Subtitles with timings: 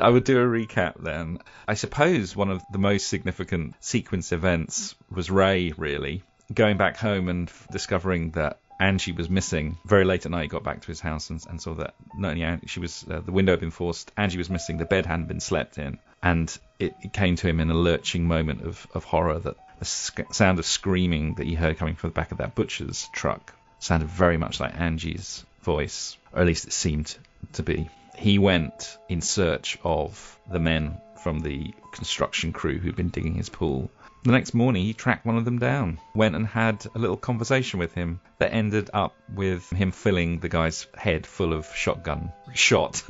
[0.00, 1.38] I would do a recap then.
[1.66, 6.22] I suppose one of the most significant sequence events was Ray, really,
[6.52, 9.78] going back home and f- discovering that Angie was missing.
[9.84, 12.32] Very late at night, he got back to his house and, and saw that not
[12.32, 15.28] only she was uh, the window had been forced, Angie was missing, the bed hadn't
[15.28, 19.04] been slept in, and it, it came to him in a lurching moment of, of
[19.04, 22.38] horror that the sc- sound of screaming that he heard coming from the back of
[22.38, 27.16] that butcher's truck sounded very much like Angie's voice, or at least it seemed
[27.52, 27.88] to be.
[28.16, 33.48] He went in search of the men from the construction crew who'd been digging his
[33.48, 33.90] pool.
[34.24, 37.80] The next morning, he tracked one of them down, went and had a little conversation
[37.80, 43.02] with him that ended up with him filling the guy's head full of shotgun shot.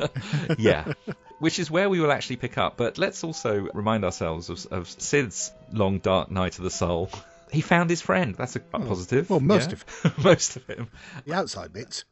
[0.58, 0.92] yeah.
[1.38, 2.78] Which is where we will actually pick up.
[2.78, 7.10] But let's also remind ourselves of, of Sid's long dark night of the soul.
[7.52, 8.34] He found his friend.
[8.34, 8.86] That's a hmm.
[8.88, 9.28] positive.
[9.28, 10.10] well, most yeah.
[10.24, 10.88] most of him.
[11.26, 12.04] The outside bits.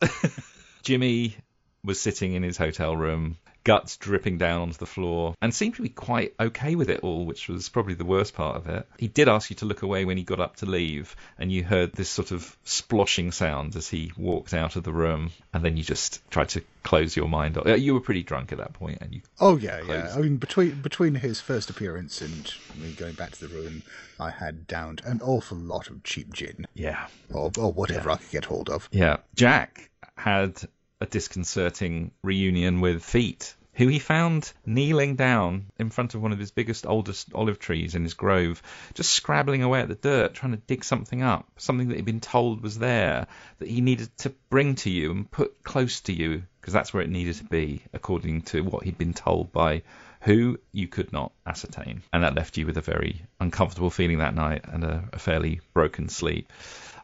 [0.82, 1.36] Jimmy
[1.84, 5.82] was sitting in his hotel room, guts dripping down onto the floor, and seemed to
[5.82, 8.86] be quite okay with it all, which was probably the worst part of it.
[8.98, 11.64] He did ask you to look away when he got up to leave, and you
[11.64, 15.76] heard this sort of sploshing sound as he walked out of the room, and then
[15.76, 17.58] you just tried to close your mind.
[17.58, 17.78] off.
[17.78, 20.14] You were pretty drunk at that point, and you Oh yeah, yeah.
[20.16, 23.82] I mean, between between his first appearance and me going back to the room,
[24.18, 28.30] I had downed an awful lot of cheap gin yeah or or whatever I could
[28.30, 28.88] get hold of.
[28.92, 29.18] Yeah.
[29.34, 30.62] Jack had
[31.00, 36.38] a disconcerting reunion with Feet, who he found kneeling down in front of one of
[36.38, 38.60] his biggest, oldest olive trees in his grove,
[38.94, 42.20] just scrabbling away at the dirt, trying to dig something up, something that he'd been
[42.20, 43.28] told was there,
[43.60, 47.04] that he needed to bring to you and put close to you, because that's where
[47.04, 49.82] it needed to be, according to what he'd been told by
[50.22, 52.02] who you could not ascertain.
[52.12, 55.60] And that left you with a very uncomfortable feeling that night and a, a fairly
[55.72, 56.52] broken sleep.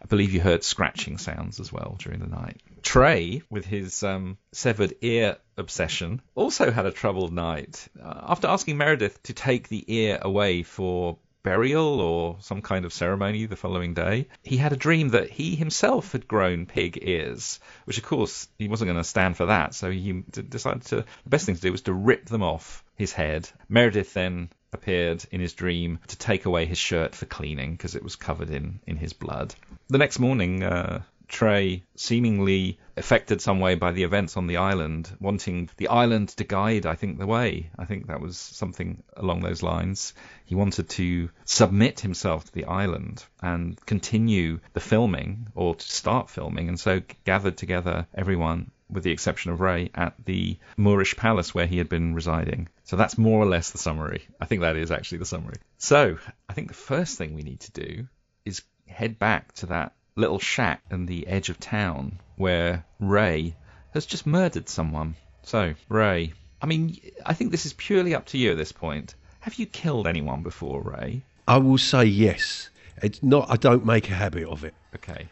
[0.03, 2.61] I believe you heard scratching sounds as well during the night.
[2.85, 7.89] Trey, with his um, severed ear obsession, also had a troubled night.
[8.01, 12.93] Uh, after asking Meredith to take the ear away for burial or some kind of
[12.93, 17.61] ceremony the following day, he had a dream that he himself had grown pig ears,
[17.85, 21.31] which of course he wasn't going to stand for that, so he decided to the
[21.31, 23.49] best thing to do was to rip them off his head.
[23.69, 28.03] Meredith then appeared in his dream to take away his shirt for cleaning because it
[28.03, 29.55] was covered in, in his blood.
[29.89, 35.11] The next morning, uh, Trey, seemingly affected some way by the events on the island,
[35.21, 37.71] wanting the island to guide, I think, the way.
[37.79, 40.15] I think that was something along those lines.
[40.45, 46.31] He wanted to submit himself to the island and continue the filming, or to start
[46.31, 51.55] filming, and so gathered together everyone with the exception of Ray, at the Moorish palace
[51.55, 52.69] where he had been residing.
[52.85, 54.27] So that's more or less the summary.
[54.41, 55.57] I think that is actually the summary.
[55.79, 56.19] So
[56.49, 58.07] I think the first thing we need to do
[58.45, 63.55] is head back to that little shack in the edge of town where Ray
[63.93, 65.17] has just murdered someone.
[65.43, 66.33] So, Ray,
[66.63, 69.15] I mean, I think this is purely up to you at this point.
[69.41, 71.23] Have you killed anyone before, Ray?
[71.47, 72.71] I will say yes.
[73.03, 73.51] It's not.
[73.51, 74.75] I don't make a habit of it.
[74.95, 75.29] Okay.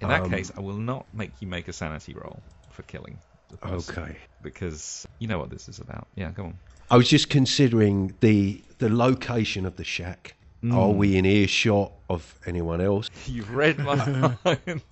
[0.00, 3.18] In that Um, case, I will not make you make a sanity roll for killing.
[3.64, 4.16] Okay.
[4.42, 6.06] Because you know what this is about.
[6.14, 6.58] Yeah, go on.
[6.90, 10.35] I was just considering the the location of the shack.
[10.72, 13.08] Are we in earshot of anyone else?
[13.26, 13.94] You've read my
[14.44, 14.82] mind.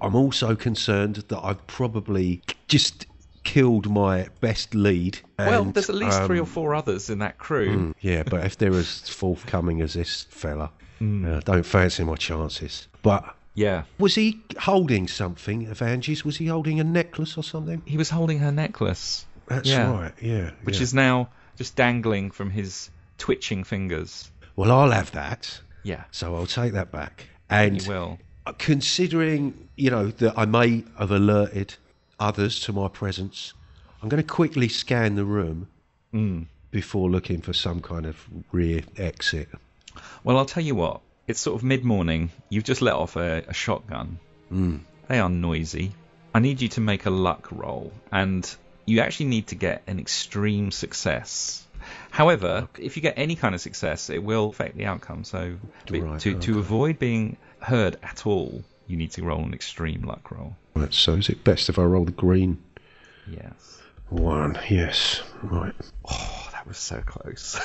[0.00, 3.06] I'm also concerned that I've probably just
[3.44, 5.18] killed my best lead.
[5.38, 7.94] well, there's at least three or um, four others in that crew.
[8.00, 11.24] Yeah, but if they're as forthcoming as this fella, Hmm.
[11.26, 12.86] uh, don't fancy my chances.
[13.02, 13.82] But Yeah.
[13.98, 16.24] was he holding something of Angie's?
[16.24, 17.82] Was he holding a necklace or something?
[17.84, 19.90] He was holding her necklace, That's Yeah.
[19.92, 20.12] right.
[20.22, 20.52] Yeah.
[20.62, 20.82] which yeah.
[20.84, 22.88] is now just dangling from his
[23.18, 24.30] twitching fingers.
[24.56, 25.60] Well, I'll have that.
[25.82, 26.04] Yeah.
[26.10, 27.26] So I'll take that back.
[27.50, 28.18] And You will.
[28.58, 31.74] considering you know that I may have alerted
[32.20, 33.52] others to my presence,
[34.02, 35.68] I'm going to quickly scan the room
[36.12, 36.42] Hmm.
[36.70, 38.16] before looking for some kind of
[38.52, 39.48] rear exit.
[40.24, 41.00] Well, I'll tell you what.
[41.26, 42.30] It's sort of mid morning.
[42.48, 44.18] You've just let off a, a shotgun.
[44.52, 44.80] Mm.
[45.08, 45.92] They are noisy.
[46.34, 48.42] I need you to make a luck roll, and
[48.86, 51.64] you actually need to get an extreme success.
[52.10, 55.24] However, if you get any kind of success, it will affect the outcome.
[55.24, 55.56] So,
[55.90, 60.30] Right, to, to avoid being heard at all, you need to roll an extreme luck
[60.30, 60.56] roll.
[60.74, 62.62] Right, so is it best if I roll the green
[63.26, 63.80] Yes.
[64.08, 64.58] one?
[64.68, 65.22] Yes.
[65.42, 65.74] Right.
[66.10, 67.58] Oh, that was so close.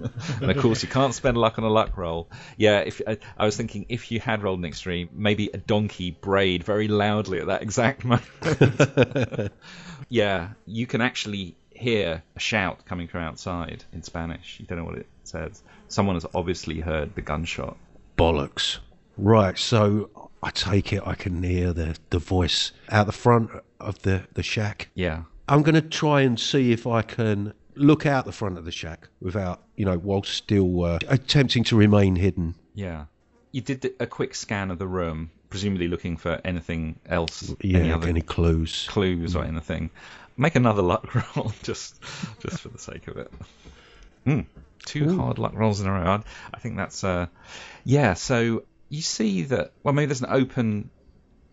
[0.40, 2.28] and of course, you can't spend luck on a luck roll.
[2.56, 6.10] Yeah, if I, I was thinking, if you had rolled an extreme, maybe a donkey
[6.12, 9.52] brayed very loudly at that exact moment.
[10.08, 14.58] yeah, you can actually hear a shout coming from outside in Spanish.
[14.60, 15.62] You don't know what it says.
[15.88, 17.76] Someone has obviously heard the gunshot.
[18.16, 18.78] Bollocks.
[19.16, 20.10] Right, so
[20.42, 23.50] I take it I can hear the, the voice out the front
[23.80, 24.88] of the, the shack.
[24.94, 25.22] Yeah.
[25.48, 28.70] I'm going to try and see if I can look out the front of the
[28.70, 32.54] shack without, you know, while still uh, attempting to remain hidden.
[32.74, 33.06] Yeah.
[33.52, 38.08] You did a quick scan of the room, presumably looking for anything else, Yeah, any
[38.08, 38.86] any clues?
[38.88, 39.90] clues or anything.
[40.40, 42.00] Make another luck roll, just
[42.40, 43.30] just for the sake of it.
[44.26, 44.46] Mm,
[44.86, 46.22] two hard luck rolls in a row.
[46.54, 47.26] I, think that's uh,
[47.84, 48.14] yeah.
[48.14, 49.72] So you see that.
[49.82, 50.88] Well, maybe there's an open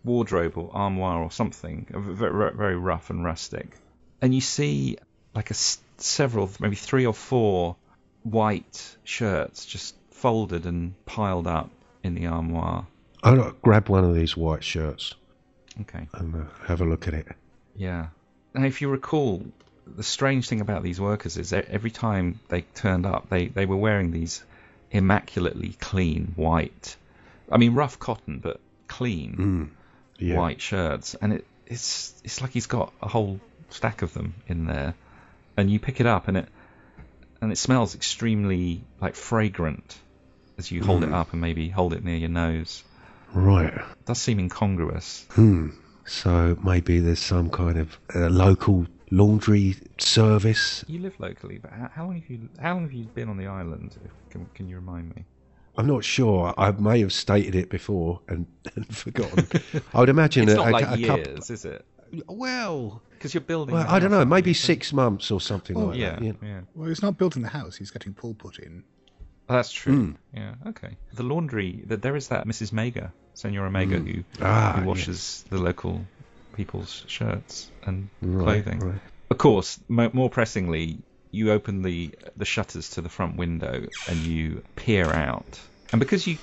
[0.04, 3.76] wardrobe or armoire or something, very, very rough and rustic,
[4.22, 4.96] and you see
[5.34, 5.54] like a
[5.98, 7.76] several, maybe three or four
[8.22, 11.68] white shirts just folded and piled up
[12.02, 12.86] in the armoire.
[13.22, 15.14] I'll grab one of these white shirts
[15.82, 16.08] Okay.
[16.14, 17.28] and uh, have a look at it.
[17.76, 18.06] Yeah.
[18.54, 19.44] Now, if you recall,
[19.86, 23.66] the strange thing about these workers is that every time they turned up, they, they
[23.66, 24.42] were wearing these
[24.90, 26.96] immaculately clean white,
[27.50, 29.64] I mean, rough cotton, but clean hmm.
[30.18, 30.36] Yeah.
[30.36, 31.14] white shirts.
[31.14, 33.40] And it, it's, it's like he's got a whole
[33.70, 34.94] stack of them in there.
[35.56, 36.48] And you pick it up and it,
[37.40, 39.98] and it smells extremely like fragrant
[40.56, 41.14] as you hold it hmm.
[41.14, 42.82] up and maybe hold it near your nose.
[43.32, 43.74] Right.
[43.74, 45.26] It does seem incongruous.
[45.30, 45.70] Hmm.
[46.08, 50.84] So maybe there's some kind of uh, local laundry service.
[50.88, 53.36] You live locally, but how, how long have you how long have you been on
[53.36, 53.96] the island?
[54.30, 55.24] Can, can you remind me?
[55.76, 56.54] I'm not sure.
[56.58, 59.46] I may have stated it before and, and forgotten.
[59.94, 61.54] I would imagine It's a, not a, like a years, couple.
[61.54, 61.84] is it?
[62.26, 63.74] Well, Because you're building.
[63.74, 64.24] well, I don't know.
[64.24, 64.54] Maybe you?
[64.54, 66.22] six months or something Oh, like Yeah, that.
[66.22, 66.38] you know.
[66.42, 66.60] yeah.
[66.74, 68.82] Well, he's not building the house; he's getting pool put in.
[69.50, 69.94] Oh, that's true.
[69.94, 70.12] Hmm.
[70.34, 70.96] Yeah, okay.
[71.12, 71.84] The laundry.
[71.86, 72.72] That there is that Mrs.
[72.72, 76.04] Mega, Senora Mega, who, Ah, who washes the local
[76.54, 78.80] people's shirts and Right, clothing.
[78.80, 79.00] right.
[79.30, 84.26] Of course, mo- more pressingly, you open the the shutters to the front window and
[84.26, 85.60] you peer out.
[85.92, 86.38] And because you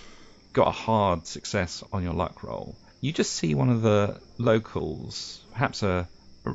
[0.54, 5.46] got a hard success on your luck roll, you just see one of the locals,
[5.52, 6.08] perhaps a
[6.46, 6.52] a,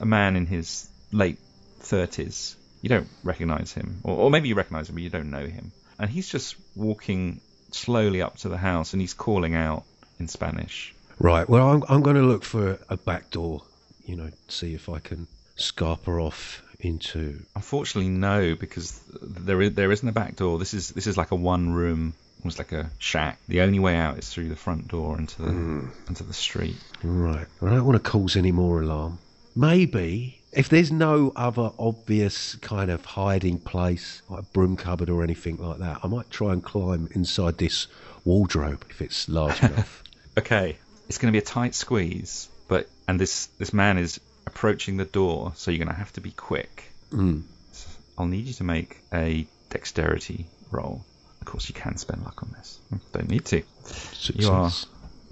[0.00, 1.38] a man in his late
[1.80, 2.56] thirties.
[2.80, 5.72] You don't recognise him, or, or maybe you recognise him, but you don't know him.
[5.98, 7.40] And he's just walking
[7.74, 9.84] slowly up to the house, and he's calling out
[10.18, 10.94] in Spanish.
[11.18, 11.48] Right.
[11.48, 13.62] Well, I'm, I'm going to look for a back door.
[14.06, 15.26] You know, see if I can
[15.56, 17.40] scarper off into.
[17.54, 20.58] Unfortunately, no, because there is there isn't a back door.
[20.58, 23.38] This is this is like a one room, almost like a shack.
[23.48, 25.88] The only way out is through the front door into the hmm.
[26.08, 26.76] into the street.
[27.02, 27.46] Right.
[27.62, 29.18] I don't want to cause any more alarm.
[29.56, 35.22] Maybe if there's no other obvious kind of hiding place, like a broom cupboard or
[35.22, 37.88] anything like that, I might try and climb inside this
[38.24, 40.02] wardrobe if it's large enough.
[40.38, 40.76] Okay,
[41.08, 45.04] it's going to be a tight squeeze, but and this this man is approaching the
[45.04, 46.84] door, so you're going to have to be quick.
[47.10, 47.42] Mm.
[48.16, 51.04] I'll need you to make a dexterity roll.
[51.40, 52.78] Of course, you can spend luck on this.
[53.12, 53.62] Don't need to.
[54.32, 54.70] You are.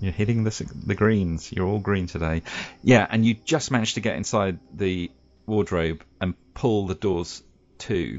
[0.02, 1.52] You're hitting the the greens.
[1.52, 2.42] You're all green today.
[2.82, 5.12] Yeah, and you just managed to get inside the
[5.46, 7.40] wardrobe and pull the doors
[7.78, 8.18] to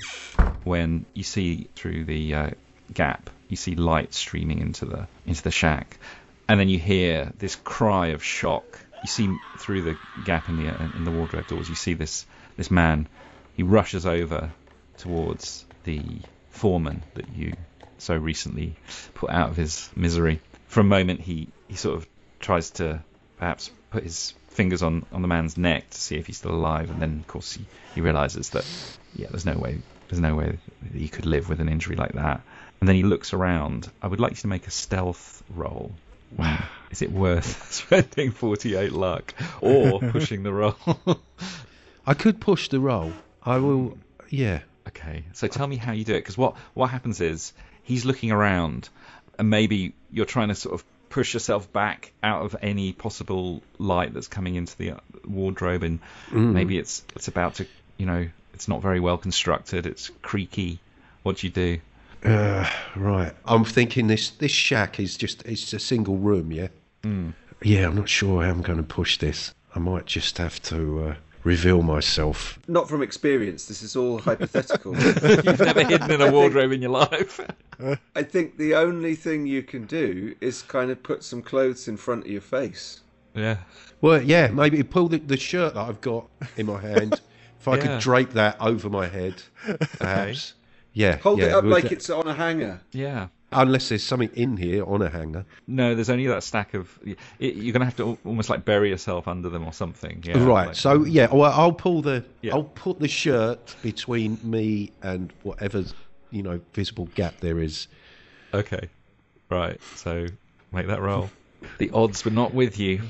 [0.63, 2.49] when you see through the uh,
[2.93, 3.29] gap.
[3.49, 5.99] You see light streaming into the into the shack,
[6.47, 8.79] and then you hear this cry of shock.
[9.01, 11.67] You see through the gap in the uh, in the wardrobe doors.
[11.67, 13.09] You see this this man.
[13.55, 14.51] He rushes over
[14.97, 16.01] towards the
[16.49, 17.53] foreman that you
[17.97, 18.73] so recently
[19.15, 20.39] put out of his misery.
[20.67, 22.07] For a moment, he, he sort of
[22.39, 23.01] tries to
[23.39, 26.91] perhaps put his fingers on, on the man's neck to see if he's still alive,
[26.91, 27.65] and then of course he,
[27.95, 28.63] he realizes that
[29.15, 32.13] yeah, there's no way there's no way that he could live with an injury like
[32.13, 32.41] that.
[32.79, 33.89] And then he looks around.
[34.03, 35.93] I would like you to make a stealth roll.
[36.37, 36.63] Wow.
[36.91, 40.75] Is it worth spending 48 luck or pushing the roll?
[42.05, 43.13] I could push the roll.
[43.41, 43.97] I will.
[44.29, 44.59] Yeah.
[44.89, 48.31] Okay, so tell me how you do it, because what what happens is he's looking
[48.31, 48.89] around,
[49.39, 54.15] and maybe you're trying to sort of push yourself back out of any possible light
[54.15, 55.99] that's coming into the uh, wardrobe, and
[56.31, 57.67] maybe it's it's about to,
[57.97, 60.79] you know, it's not very well constructed, it's creaky.
[61.21, 61.79] What do you do?
[62.25, 63.31] Uh, right.
[63.45, 66.51] I'm thinking this this shack is just it's a single room.
[66.51, 66.69] Yeah.
[67.61, 67.85] Yeah.
[67.85, 69.53] I'm not sure how I'm going to push this.
[69.75, 72.59] I might just have to uh, reveal myself.
[72.67, 73.65] Not from experience.
[73.65, 74.95] This is all hypothetical.
[74.97, 77.39] You've never hidden in a wardrobe in your life.
[78.15, 81.97] I think the only thing you can do is kind of put some clothes in
[81.97, 83.01] front of your face.
[83.33, 83.57] yeah.
[84.01, 87.21] Well, yeah, maybe pull the, the shirt that I've got in my hand.
[87.59, 87.81] if I Yeah.
[87.81, 89.41] could drape that over my head,
[89.97, 90.55] perhaps.
[90.91, 91.15] Yeah.
[91.17, 92.81] Hold yeah, it up with like the- it's on a hanger.
[92.91, 93.27] Yeah.
[93.55, 95.45] Unless there's something in here on a hanger.
[95.67, 96.99] No, there's only that stack of.
[97.03, 97.17] It,
[97.55, 100.23] you're gonna have to almost like bury yourself under them or something.
[100.25, 100.43] Yeah.
[100.43, 100.67] right.
[100.67, 102.53] like- so um, yeah, well, I'll pull the Yeah.
[102.53, 105.93] I'll put the shirt between me and whatever's
[106.31, 107.87] you know visible gap there is.
[108.53, 108.89] Okay.
[109.49, 109.79] Right.
[109.95, 110.27] So
[110.71, 111.29] make that roll.
[111.77, 113.01] the odds were not with you.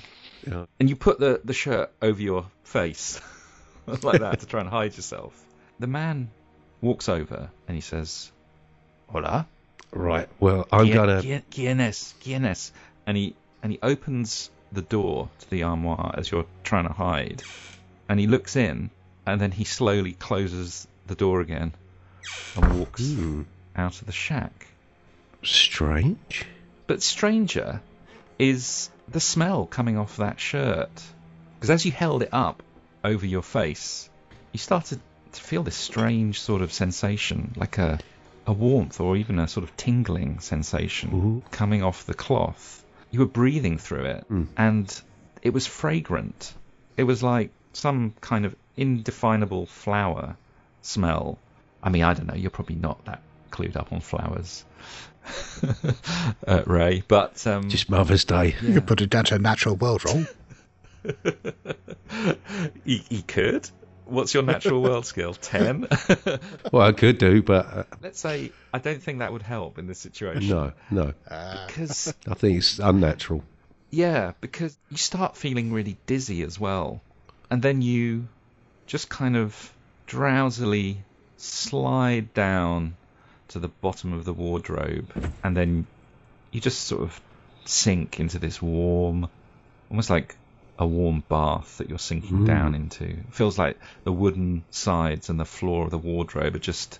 [0.48, 0.66] Yeah.
[0.80, 3.22] And you put the, the shirt over your face.
[3.86, 5.42] like that to try and hide yourself.
[5.80, 6.30] The man
[6.82, 8.32] walks over and he says,
[9.08, 9.48] "Hola,
[9.94, 10.28] Right.
[10.40, 11.22] Well, I'm Qui- gonna.
[11.22, 12.72] ¿Quién es?
[13.06, 17.44] And he and he opens the door to the armoire as you're trying to hide,
[18.10, 18.90] and he looks in,
[19.26, 21.74] and then he slowly closes the door again
[22.56, 23.44] and walks Hmm,
[23.76, 24.68] out of the shack.
[25.44, 26.46] strange.
[26.88, 27.82] But stranger
[28.40, 30.92] is the smell coming off that shirt.
[31.56, 32.64] Because as you held it up
[33.04, 34.10] over your face,
[34.52, 35.00] you started
[35.34, 38.00] to feel this strange sort of sensation, like a,
[38.46, 41.10] a warmth or even a sort of tingling sensation
[41.46, 41.52] Mhm.
[41.52, 42.84] coming off the cloth.
[43.12, 44.48] You were breathing through it, Mm.
[44.58, 45.02] and
[45.42, 46.54] it was fragrant.
[46.98, 50.36] It was like some kind of indefinable flower
[50.82, 51.38] smell.
[51.82, 53.22] I mean, I don't know, you're probably not that
[53.52, 54.66] clued up on flowers.
[56.48, 58.56] uh, Ray, but um, Just Mother's Day.
[58.62, 60.26] You could put it down to a natural world roll.
[62.86, 63.70] he, he could.
[64.06, 65.34] What's your natural world skill?
[65.34, 65.88] Ten.
[66.72, 69.86] Well, I could do, but uh, Let's say I don't think that would help in
[69.88, 70.50] this situation.
[70.50, 71.14] no, no.
[71.68, 73.44] because I think it's unnatural.
[73.92, 77.02] yeah, because you start feeling really dizzy as well,
[77.52, 78.28] and then you
[78.88, 79.72] just kind of
[80.08, 80.98] drowsily
[81.38, 82.96] slide down
[83.50, 85.12] to the bottom of the wardrobe,
[85.44, 85.86] and then
[86.52, 87.22] you just sort of
[87.66, 89.30] sink into this warm,
[89.90, 90.36] almost like
[90.80, 92.48] a warm bath that you're sinking Mm.
[92.48, 93.06] down into.
[93.06, 97.00] It feels like the wooden sides and the floor of the wardrobe are just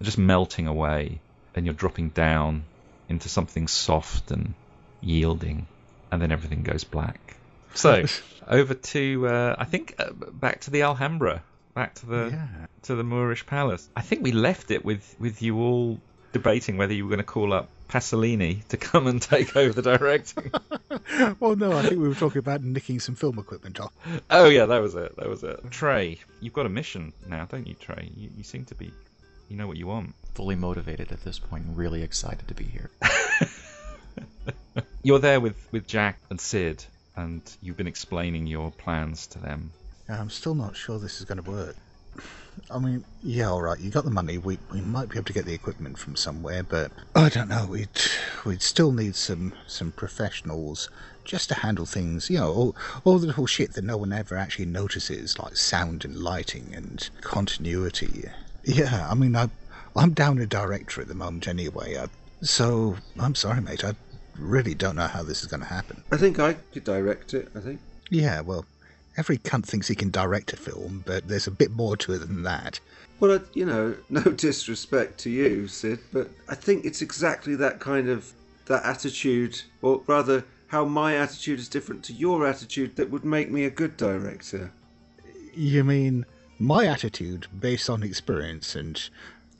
[0.00, 1.20] are just melting away,
[1.54, 2.64] and you're dropping down
[3.08, 4.54] into something soft and
[5.00, 5.66] yielding,
[6.10, 7.36] and then everything goes black.
[7.74, 8.04] So
[8.46, 11.42] over to uh, I think uh, back to the Alhambra,
[11.74, 12.66] back to the Yeah.
[12.82, 13.88] to the Moorish palace.
[13.96, 15.98] I think we left it with with you all
[16.32, 19.82] debating whether you were going to call up Pasolini to come and take over the
[19.82, 20.50] directing.
[21.40, 23.92] well, no, I think we were talking about nicking some film equipment off.
[24.30, 25.16] oh yeah, that was it.
[25.16, 25.60] That was it.
[25.70, 28.10] Trey, you've got a mission now, don't you, Trey?
[28.16, 28.92] You, you seem to be,
[29.48, 30.14] you know what you want.
[30.34, 32.90] Fully motivated at this point, and really excited to be here.
[35.02, 39.70] You're there with with Jack and Sid, and you've been explaining your plans to them.
[40.08, 41.76] I'm still not sure this is going to work.
[42.70, 43.78] I mean, yeah, all right.
[43.78, 44.38] You got the money.
[44.38, 47.66] We we might be able to get the equipment from somewhere, but I don't know.
[47.66, 47.88] We'd
[48.44, 50.90] we'd still need some some professionals
[51.24, 52.30] just to handle things.
[52.30, 56.04] You know, all all the little shit that no one ever actually notices, like sound
[56.04, 58.24] and lighting and continuity.
[58.64, 59.48] Yeah, I mean, I
[59.96, 61.96] I'm down a director at the moment anyway.
[61.96, 62.06] I,
[62.42, 63.84] so I'm sorry, mate.
[63.84, 63.94] I
[64.38, 66.02] really don't know how this is going to happen.
[66.10, 67.48] I think I could direct it.
[67.54, 67.80] I think.
[68.10, 68.66] Yeah, well,
[69.16, 72.18] every cunt thinks he can direct a film, but there's a bit more to it
[72.18, 72.80] than that.
[73.20, 77.80] Well, I, you know, no disrespect to you, Sid, but I think it's exactly that
[77.80, 78.32] kind of
[78.66, 83.50] that attitude, or rather, how my attitude is different to your attitude, that would make
[83.50, 84.72] me a good director.
[85.54, 86.24] You mean
[86.58, 89.08] my attitude based on experience and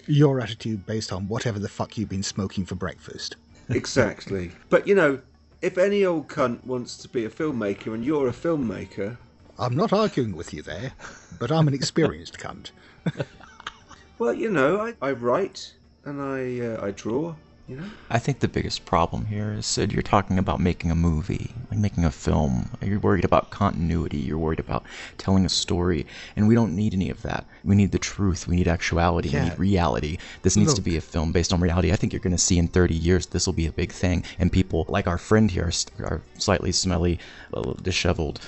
[0.07, 3.37] your attitude based on whatever the fuck you've been smoking for breakfast?
[3.71, 4.51] Exactly.
[4.69, 5.19] but you know,
[5.63, 9.17] if any old cunt wants to be a filmmaker and you're a filmmaker,
[9.59, 10.93] I'm not arguing with you there,
[11.39, 12.71] but I'm an experienced cunt.
[14.19, 17.35] well, you know, I, I write and I uh, I draw.
[17.67, 17.87] You know.
[18.11, 21.79] I think the biggest problem here is, Sid, you're talking about making a movie, like
[21.81, 22.69] making a film.
[22.83, 24.19] You're worried about continuity.
[24.19, 24.85] You're worried about
[25.17, 26.05] telling a story,
[26.37, 27.47] and we don't need any of that.
[27.65, 28.47] We need the truth.
[28.47, 29.31] We need actuality.
[29.31, 30.19] We need reality.
[30.43, 31.91] This needs to be a film based on reality.
[31.91, 34.25] I think you're going to see in 30 years this will be a big thing,
[34.39, 35.71] and people like our friend here,
[36.01, 37.19] are- are slightly smelly,
[37.55, 38.41] a little disheveled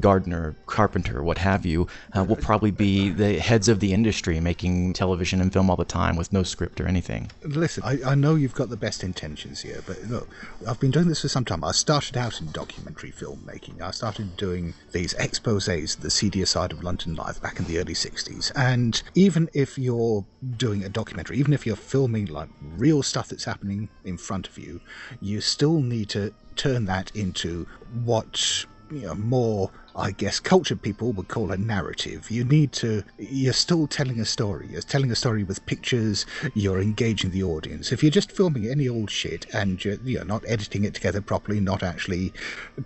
[0.00, 1.86] gardener, carpenter, what have you,
[2.16, 5.84] uh, will probably be the heads of the industry, making television and film all the
[5.84, 7.30] time with no script or anything.
[7.42, 10.28] Listen, I, I know you've got the best intentions here, but look,
[10.66, 11.64] I've been doing this for some time.
[11.64, 13.80] I started out in documentary filmmaking.
[13.80, 17.94] I started doing these exposés, the seedier side of London life, back in the early
[17.94, 18.52] 60s.
[18.56, 20.24] And even if you're
[20.56, 24.58] doing a documentary, even if you're filming like real stuff that's happening in front of
[24.58, 24.80] you,
[25.20, 27.66] you still need to turn that into
[28.04, 32.30] what you know, more, I guess, cultured people would call a narrative.
[32.30, 34.68] You need to, you're still telling a story.
[34.70, 37.92] You're telling a story with pictures, you're engaging the audience.
[37.92, 41.60] If you're just filming any old shit and you're, you're not editing it together properly,
[41.60, 42.32] not actually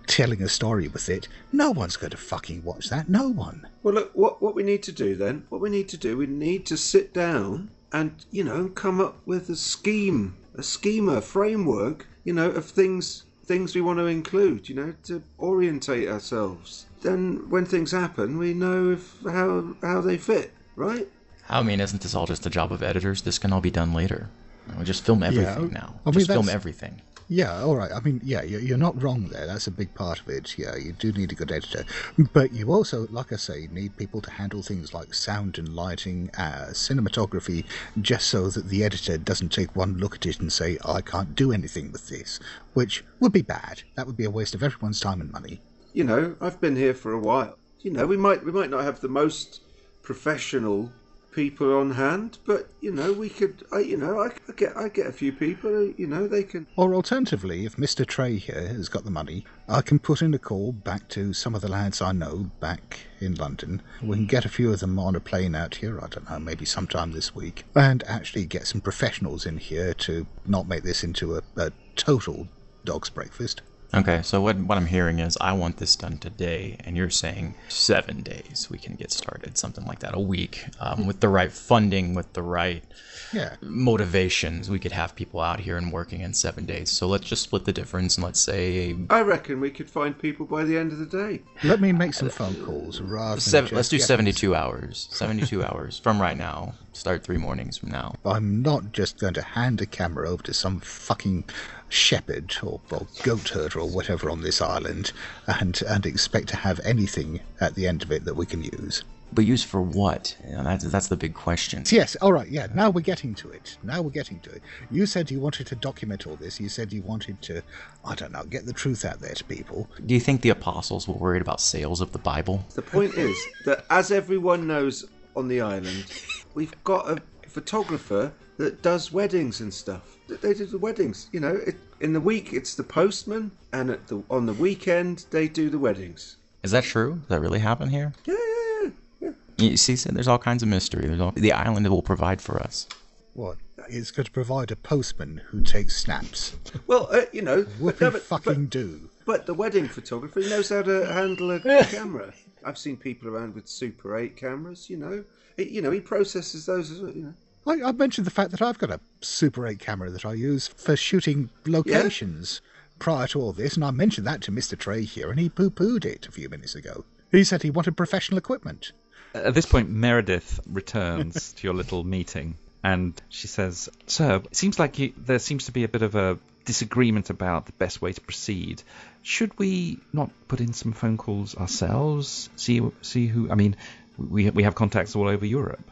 [0.07, 3.09] telling a story with it, no one's going to fucking watch that.
[3.09, 3.67] No one.
[3.83, 5.45] Well, look, what what we need to do then?
[5.49, 6.17] What we need to do?
[6.17, 11.21] We need to sit down and you know come up with a scheme, a schema,
[11.21, 16.85] framework, you know, of things things we want to include, you know, to orientate ourselves.
[17.01, 21.07] Then when things happen, we know if how how they fit, right?
[21.49, 23.21] I mean, isn't this all just a job of editors?
[23.21, 24.29] This can all be done later.
[24.77, 25.95] We just film everything now.
[26.05, 27.01] I mean, just film everything.
[27.29, 27.91] Yeah, all right.
[27.91, 29.45] I mean, yeah, you're, not wrong there.
[29.45, 30.57] That's a big part of it.
[30.57, 31.83] Yeah, you do need a good editor.
[32.31, 36.29] But you also, like I say, need people to handle things like sound and lighting,
[36.37, 37.65] uh, cinematography,
[38.01, 41.35] just so that the editor doesn't take one look at it and say, I can't
[41.35, 42.39] do anything with this,
[42.73, 43.83] which would be bad.
[43.95, 45.59] That would be a waste of everyone's time and money.
[45.93, 47.57] You know, I've been here for a while.
[47.81, 49.61] You know, we might we might not have the most
[50.01, 50.91] professional
[51.37, 53.63] people on hand, but you know, we could.
[53.71, 55.69] I, you know, I, I get I get a few people.
[55.69, 56.65] Uh, you know, they can.
[56.75, 58.07] Or alternatively, if Mr.
[58.07, 61.53] Trey here has got the money, I can put in a call back to some
[61.53, 63.83] of the lads I know back in London.
[64.01, 64.25] We can hmm.
[64.25, 67.11] get a few of them on a plane out here, I don't know, maybe sometime
[67.11, 71.43] this week, and actually get some professionals in here to not make this into a,
[71.55, 72.47] a total
[72.83, 73.61] dog's breakfast.
[73.93, 77.55] Okay, so what what I'm hearing is I want this done today, and you're saying
[77.69, 81.51] seven days we can get started, something like that, a week, um, with the right
[81.51, 82.83] funding, with the right
[83.31, 83.55] Yeah.
[83.61, 86.91] motivations, we could have people out here and working in seven days.
[86.91, 90.45] So let's just split the difference, and let's say I reckon we could find people
[90.45, 91.41] by the end of the day.
[91.63, 93.69] Let me make some phone calls rather than seven.
[93.69, 95.07] just Let's do get- 72 hours.
[95.11, 96.73] 72 hours from right now.
[96.91, 98.15] Start three mornings from now.
[98.25, 101.45] I'm not just going to hand a camera over to some fucking
[101.89, 105.11] shepherd or, or goat herder or whatever on this island
[105.47, 109.03] and and expect to have anything at the end of it that we can use.
[109.33, 110.37] But use for what?
[110.47, 111.83] You know, that's that's the big question.
[111.87, 113.77] Yes, all right, yeah, now we're getting to it.
[113.83, 114.61] Now we're getting to it.
[114.89, 116.61] You said you wanted to document all this.
[116.61, 117.61] You said you wanted to,
[118.05, 119.89] I don't know, get the truth out there to people.
[120.05, 122.65] Do you think the apostles were worried about sales of the Bible?
[122.75, 126.05] The point is that, as everyone knows on the island,
[126.53, 127.21] we've got a
[127.57, 130.15] photographer that does weddings and stuff.
[130.27, 131.27] They do the weddings.
[131.31, 135.25] You know, it, in the week it's the postman, and at the on the weekend
[135.31, 136.37] they do the weddings.
[136.61, 137.13] Is that true?
[137.15, 138.13] Does that really happen here?
[138.25, 138.89] Yeah, yeah,
[139.21, 139.31] yeah.
[139.57, 139.69] yeah.
[139.69, 141.07] You see, so there's all kinds of mystery.
[141.07, 142.87] There's all, the island will provide for us.
[143.33, 143.57] What?
[143.89, 146.55] It's going to provide a postman who takes snaps.
[146.85, 149.09] Well, uh, you know, but, Whoopie no, but, fucking but, do.
[149.25, 152.33] but the wedding photographer knows how to handle a camera.
[152.63, 154.91] I've seen people around with Super 8 cameras.
[154.91, 155.23] You know,
[155.57, 157.11] it, you know he processes those as well.
[157.11, 157.33] You know.
[157.67, 160.67] I, I mentioned the fact that I've got a Super 8 camera that I use
[160.67, 162.61] for shooting locations
[162.99, 164.77] prior to all this, and I mentioned that to Mr.
[164.77, 167.03] Trey here, and he poo pooed it a few minutes ago.
[167.31, 168.91] He said he wanted professional equipment.
[169.33, 174.79] At this point, Meredith returns to your little meeting and she says, Sir, it seems
[174.79, 178.13] like you, there seems to be a bit of a disagreement about the best way
[178.13, 178.81] to proceed.
[179.23, 182.49] Should we not put in some phone calls ourselves?
[182.55, 183.51] See, see who.
[183.51, 183.75] I mean,
[184.17, 185.83] we, we have contacts all over Europe.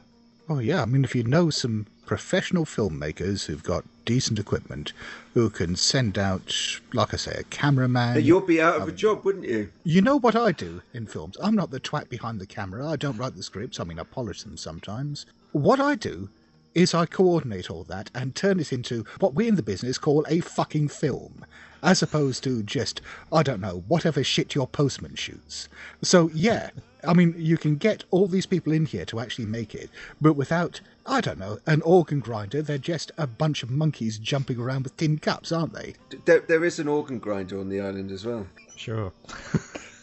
[0.47, 4.93] Oh, yeah, I mean, if you know some professional filmmakers who've got decent equipment
[5.33, 6.55] who can send out,
[6.93, 8.23] like I say, a cameraman.
[8.23, 9.69] You'd be out of a um, job, wouldn't you?
[9.83, 11.35] You know what I do in films?
[11.41, 12.87] I'm not the twat behind the camera.
[12.87, 13.79] I don't write the scripts.
[13.79, 15.25] I mean, I polish them sometimes.
[15.51, 16.29] What I do
[16.75, 20.25] is I coordinate all that and turn it into what we in the business call
[20.29, 21.45] a fucking film,
[21.81, 25.69] as opposed to just, I don't know, whatever shit your postman shoots.
[26.01, 26.69] So, yeah,
[27.05, 29.89] I mean, you can get all these people in here to actually make it,
[30.21, 34.59] but without, I don't know, an organ grinder, they're just a bunch of monkeys jumping
[34.59, 35.95] around with tin cups, aren't they?
[36.25, 38.47] There, there is an organ grinder on the island as well.
[38.75, 39.11] Sure.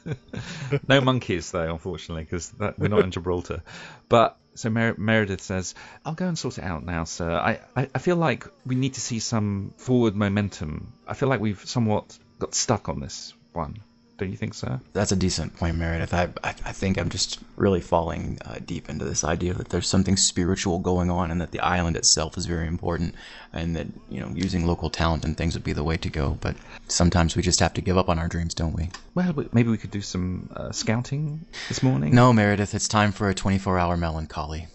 [0.88, 3.62] no monkeys, though, unfortunately, because we're not in Gibraltar.
[4.08, 7.30] But so Mer- Meredith says, "I'll go and sort it out now, sir.
[7.30, 10.92] I, I, I feel like we need to see some forward momentum.
[11.06, 13.78] I feel like we've somewhat got stuck on this one.
[14.18, 14.78] Don't you think, so?
[14.92, 16.14] That's a decent point, Meredith.
[16.14, 19.88] I, I, I think I'm just really falling uh, deep into this idea that there's
[19.88, 23.14] something spiritual going on and that the island itself is very important
[23.52, 26.38] and that, you know, using local talent and things would be the way to go.
[26.40, 26.56] But
[26.88, 28.90] sometimes we just have to give up on our dreams, don't we?
[29.14, 32.14] Well, maybe we could do some uh, scouting this morning.
[32.14, 34.68] No, Meredith, it's time for a 24 hour melancholy.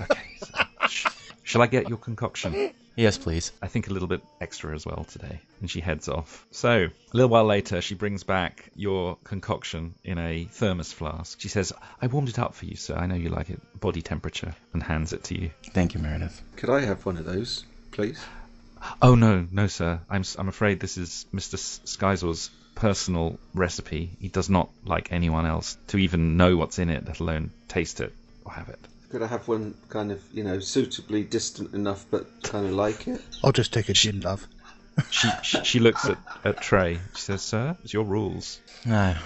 [0.00, 0.20] Okay.
[0.38, 1.06] So, sh-
[1.42, 2.72] shall I get your concoction?
[2.96, 3.50] Yes, please.
[3.60, 5.40] I think a little bit extra as well today.
[5.60, 6.46] And she heads off.
[6.52, 11.40] So, a little while later, she brings back your concoction in a thermos flask.
[11.40, 12.94] She says, I warmed it up for you, sir.
[12.94, 15.50] I know you like it body temperature, and hands it to you.
[15.72, 16.40] Thank you, Meredith.
[16.56, 18.20] Could I have one of those, please?
[19.02, 20.00] Oh, no, no, sir.
[20.08, 21.54] I'm, s- I'm afraid this is Mr.
[21.54, 24.10] S- Scizor's personal recipe.
[24.20, 28.00] He does not like anyone else to even know what's in it, let alone taste
[28.00, 28.12] it
[28.44, 28.78] or have it.
[29.14, 33.06] Could I have one kind of, you know, suitably distant enough but kind of like
[33.06, 33.20] it?
[33.44, 34.44] I'll just take a gin, love.
[35.12, 36.98] She, she, she looks at, at Trey.
[37.14, 38.58] She says, Sir, it's your rules.
[38.84, 39.16] No, I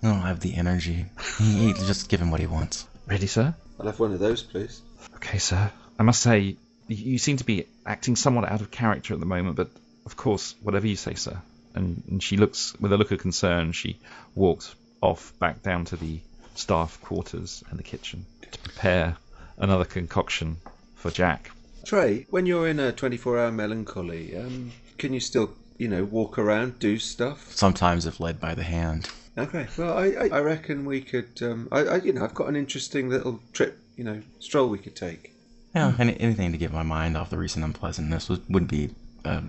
[0.00, 1.04] don't have the energy.
[1.36, 2.86] He, he- just give him what he wants.
[3.06, 3.54] Ready, sir?
[3.78, 4.80] I'll have one of those, please.
[5.16, 5.70] Okay, sir.
[5.98, 6.56] I must say,
[6.88, 9.68] y- you seem to be acting somewhat out of character at the moment, but
[10.06, 11.36] of course, whatever you say, sir.
[11.74, 13.98] And, and she looks, with a look of concern, she
[14.34, 16.20] walks off back down to the
[16.54, 19.16] staff quarters and the kitchen to prepare
[19.58, 20.58] another concoction
[20.94, 21.50] for Jack.
[21.84, 26.38] Trey, when you're in a 24 hour melancholy, um, can you still you know, walk
[26.38, 27.52] around, do stuff.
[27.54, 29.10] Sometimes if led by the hand.
[29.36, 29.66] Okay.
[29.76, 31.42] Well, I, I, I reckon we could.
[31.42, 33.78] Um, I, I, you know, I've got an interesting little trip.
[33.96, 35.32] You know, stroll we could take.
[35.74, 38.90] Yeah, any, anything to get my mind off the recent unpleasantness would, would be
[39.24, 39.42] uh,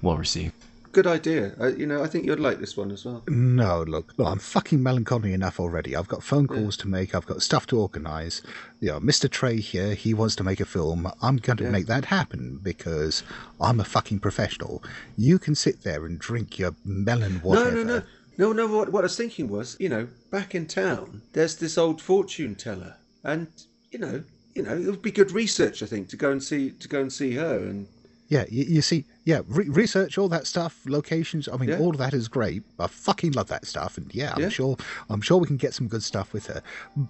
[0.00, 0.54] well received.
[0.92, 1.54] Good idea.
[1.60, 3.22] I, you know, I think you'd like this one as well.
[3.28, 5.94] No, look, look, I'm fucking melancholy enough already.
[5.94, 7.14] I've got phone calls to make.
[7.14, 8.40] I've got stuff to organise.
[8.80, 9.30] You know, Mr.
[9.30, 11.10] Trey here, he wants to make a film.
[11.20, 11.70] I'm going to Yeah.
[11.70, 13.22] make that happen because
[13.60, 14.82] I'm a fucking professional.
[15.16, 17.70] You can sit there and drink your melon whatever.
[17.70, 18.02] No, no, no,
[18.38, 18.76] no, no.
[18.78, 22.54] What, what I was thinking was, you know, back in town, there's this old fortune
[22.54, 23.48] teller, and
[23.90, 24.24] you know,
[24.54, 27.00] you know, it would be good research, I think, to go and see to go
[27.00, 27.58] and see her.
[27.58, 27.88] And
[28.28, 31.48] Yeah, you, you see, yeah, re- research all that stuff, locations.
[31.48, 31.78] I mean, Yeah.
[31.78, 32.62] all of that is great.
[32.78, 34.48] I fucking love that stuff, and yeah, I'm Yeah.
[34.50, 34.76] sure,
[35.08, 36.62] I'm sure we can get some good stuff with her.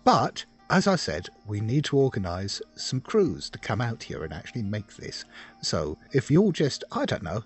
[0.04, 4.32] But as I said, we need to organise some crews to come out here and
[4.34, 5.24] actually make this.
[5.62, 7.42] So if you'll just, I don't know,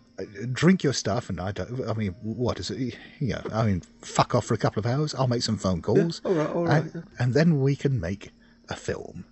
[0.53, 2.97] drink your stuff, and I don't, I mean, what is it?
[3.21, 5.15] You know, I mean, fuck off for a couple of hours.
[5.15, 7.01] I'll make some phone calls, all right, all right, and, yeah.
[7.21, 8.33] and then we can make
[8.69, 9.25] a film.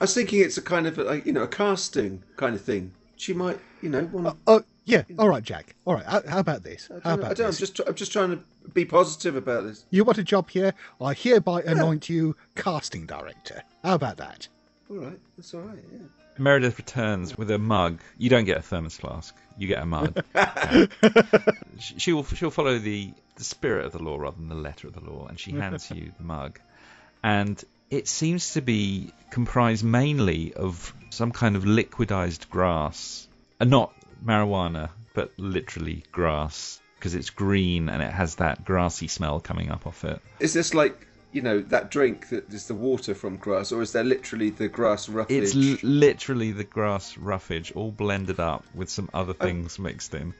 [0.00, 2.92] I was thinking it's a kind of, a, you know, a casting kind of thing.
[3.18, 4.36] She might, you know, want to.
[4.46, 5.74] Oh uh, uh, yeah, all right, Jack.
[5.84, 6.88] All right, how, how about this?
[6.88, 9.64] How I about don't know, I'm just, tr- I'm just trying to be positive about
[9.64, 9.84] this.
[9.90, 10.72] You want a job here?
[11.00, 13.62] I hereby anoint you casting director.
[13.84, 14.48] How about that?
[14.90, 15.78] All right, that's all right.
[15.92, 15.98] Yeah.
[16.38, 18.00] Meredith returns with a mug.
[18.16, 19.34] You don't get a thermos flask.
[19.58, 20.22] You get a mug.
[21.80, 24.94] She- she'll she'll follow the the spirit of the law rather than the letter of
[24.94, 26.58] the law, and she hands you the mug,
[27.22, 33.28] and it seems to be comprised mainly of some kind of liquidized grass,
[33.60, 33.92] and not
[34.24, 39.86] marijuana, but literally grass because it's green and it has that grassy smell coming up
[39.86, 40.20] off it.
[40.40, 43.92] Is this like, you know, that drink that is the water from grass, or is
[43.92, 45.54] there literally the grass roughage?
[45.54, 50.34] It's l- literally the grass roughage all blended up with some other things mixed in.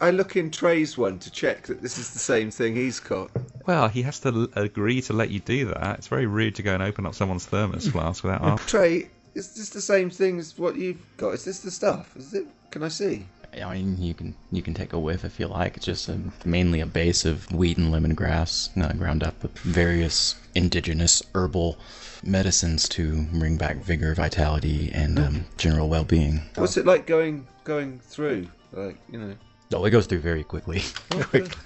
[0.00, 3.30] I look in Trey's one to check that this is the same thing he's got.
[3.66, 5.98] Well, he has to l- agree to let you do that.
[5.98, 8.66] It's very rude to go and open up someone's thermos flask without asking.
[8.66, 11.34] Trey, is this the same thing as what you've got?
[11.34, 12.16] Is this the stuff?
[12.16, 12.46] Is it?
[12.70, 13.26] Can I see?
[13.52, 15.76] I mean, you can you can take a whiff if you like.
[15.76, 20.36] It's just a, mainly a base of wheat and lemongrass, uh, ground up with various
[20.54, 21.76] indigenous herbal
[22.22, 26.42] medicines to bring back vigor, vitality, and um, general well-being.
[26.54, 28.48] What's it like going going through?
[28.72, 29.34] Like, you know.
[29.72, 30.82] Oh, it goes through very quickly.
[31.10, 31.56] Quick.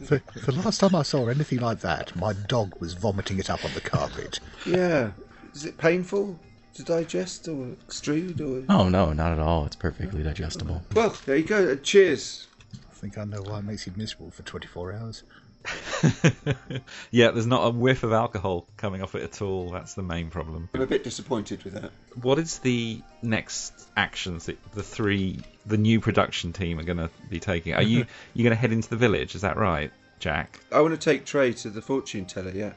[0.00, 3.64] The, the last time I saw anything like that, my dog was vomiting it up
[3.64, 4.40] on the carpet.
[4.64, 5.10] Yeah.
[5.52, 6.38] Is it painful
[6.74, 8.64] to digest or extrude or?
[8.68, 9.66] oh no, not at all.
[9.66, 10.82] It's perfectly digestible.
[10.94, 11.72] Well, there you go.
[11.72, 12.46] Uh, cheers.
[12.74, 15.22] I think I know why it makes you miserable for 24 hours.
[17.10, 19.70] yeah, there's not a whiff of alcohol coming off it at all.
[19.70, 20.68] That's the main problem.
[20.74, 21.92] I'm a bit disappointed with that.
[22.20, 27.10] What is the next actions that the three, the new production team are going to
[27.28, 27.74] be taking?
[27.74, 29.34] Are you you going to head into the village?
[29.34, 30.60] Is that right, Jack?
[30.72, 32.52] I want to take Trey to the fortune teller.
[32.52, 32.72] Yeah.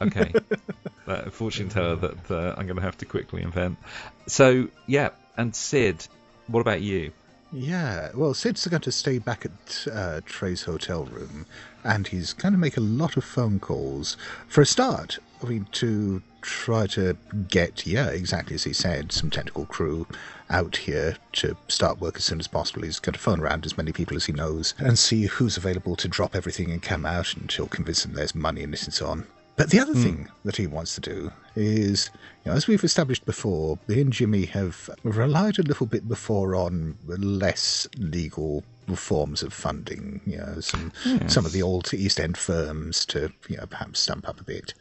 [0.00, 0.32] Okay.
[1.06, 3.78] that fortune teller that uh, I'm going to have to quickly invent.
[4.26, 6.06] So, yeah, and Sid,
[6.48, 7.12] what about you?
[7.50, 11.46] Yeah, well, Sid's going to stay back at uh, Trey's hotel room,
[11.82, 14.18] and he's going to make a lot of phone calls.
[14.48, 17.16] For a start, I mean, to try to
[17.48, 20.06] get, yeah, exactly as he said, some technical crew
[20.50, 22.82] out here to start work as soon as possible.
[22.82, 25.96] He's going to phone around as many people as he knows and see who's available
[25.96, 28.92] to drop everything and come out, and he'll convince them there's money in this and
[28.92, 29.26] so on.
[29.58, 30.02] But the other hmm.
[30.02, 32.10] thing that he wants to do is,
[32.44, 36.54] you know, as we've established before, he and Jimmy have relied a little bit before
[36.54, 38.62] on less legal
[38.94, 40.20] forms of funding.
[40.24, 40.92] You know, some
[41.26, 44.74] some of the old East End firms to, you know, perhaps stump up a bit.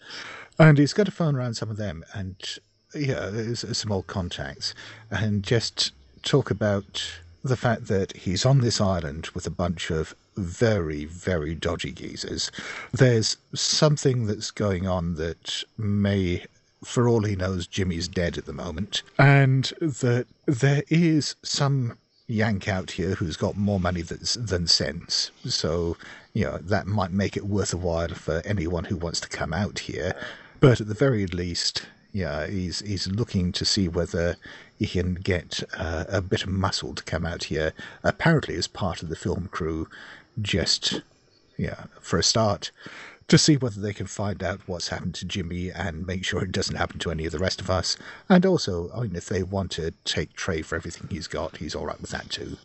[0.60, 2.36] And he's got to phone around some of them and,
[2.94, 4.74] yeah, there's some old contacts
[5.10, 5.92] and just
[6.24, 7.04] talk about
[7.44, 12.52] the fact that he's on this island with a bunch of very, very dodgy geezers.
[12.92, 16.46] There's something that's going on that may,
[16.84, 21.98] for all he knows, Jimmy's dead at the moment, and that there is some
[22.28, 25.32] yank out here who's got more money than, sense.
[25.46, 25.98] So,
[26.34, 29.54] you know, that might make it worth a while for anyone who wants to come
[29.54, 30.14] out here.
[30.60, 34.36] But at the very least, yeah, he's he's looking to see whether
[34.78, 37.74] he can get uh, a bit of muscle to come out here.
[38.04, 39.88] Apparently, as part of the film crew,
[40.42, 41.02] just
[41.58, 42.72] yeah, for a start,
[43.28, 46.52] to see whether they can find out what's happened to Jimmy and make sure it
[46.52, 47.98] doesn't happen to any of the rest of us.
[48.30, 51.76] And also, I mean, if they want to take Trey for everything he's got, he's
[51.76, 52.58] all right with that too.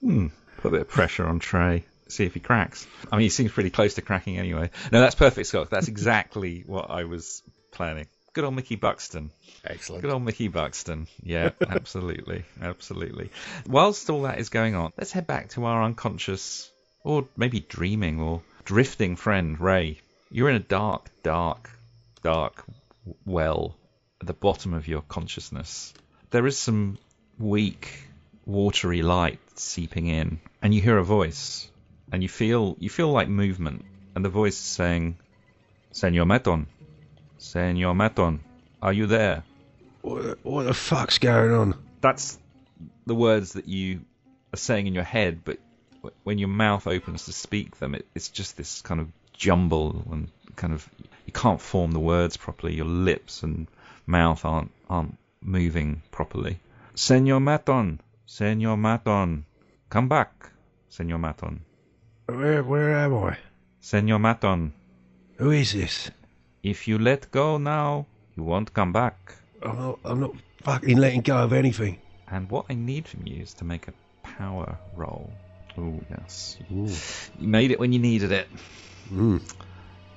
[0.00, 0.28] Hmm.
[0.58, 1.84] Put a bit of pressure on Trey.
[2.08, 2.86] See if he cracks.
[3.10, 4.70] I mean, he seems pretty close to cracking anyway.
[4.92, 5.70] No, that's perfect, Scott.
[5.70, 8.06] That's exactly what I was planning.
[8.32, 9.30] Good old Mickey Buxton.
[9.64, 10.02] Excellent.
[10.02, 11.08] Good old Mickey Buxton.
[11.22, 12.44] Yeah, absolutely.
[12.60, 13.30] Absolutely.
[13.66, 16.70] Whilst all that is going on, let's head back to our unconscious,
[17.04, 20.00] or maybe dreaming or drifting friend, Ray.
[20.30, 21.70] You're in a dark, dark,
[22.22, 22.64] dark
[23.24, 23.76] well
[24.20, 25.92] at the bottom of your consciousness.
[26.30, 26.98] There is some
[27.38, 27.90] weak,
[28.46, 31.68] watery light seeping in, and you hear a voice,
[32.12, 33.84] and you feel you feel like movement,
[34.14, 35.16] and the voice is saying,
[35.92, 36.66] Senor Maton,
[37.38, 38.40] Senor Maton,
[38.82, 39.42] are you there?
[40.02, 41.74] What, the- what the fuck's going on?
[42.00, 42.38] That's
[43.06, 44.00] the words that you
[44.52, 45.58] are saying in your head, but
[46.24, 50.28] when your mouth opens to speak them, it, it's just this kind of jumble and
[50.56, 50.88] kind of
[51.26, 52.74] you can't form the words properly.
[52.74, 53.66] Your lips and
[54.06, 56.58] mouth aren't aren't moving properly.
[56.94, 59.44] Senor Maton, Senor Maton,
[59.88, 60.50] come back,
[60.88, 61.60] Senor Maton,
[62.26, 63.38] Where, where am I?
[63.80, 64.72] Senor Maton.
[65.38, 66.10] Who is this?
[66.62, 69.34] If you let go now, you won't come back.
[69.62, 71.98] I'm not, I'm not fucking letting go of anything.
[72.28, 75.32] And what I need from you is to make a power roll.
[75.78, 78.48] Oh yes, you made it when you needed it.
[79.12, 79.42] Mm.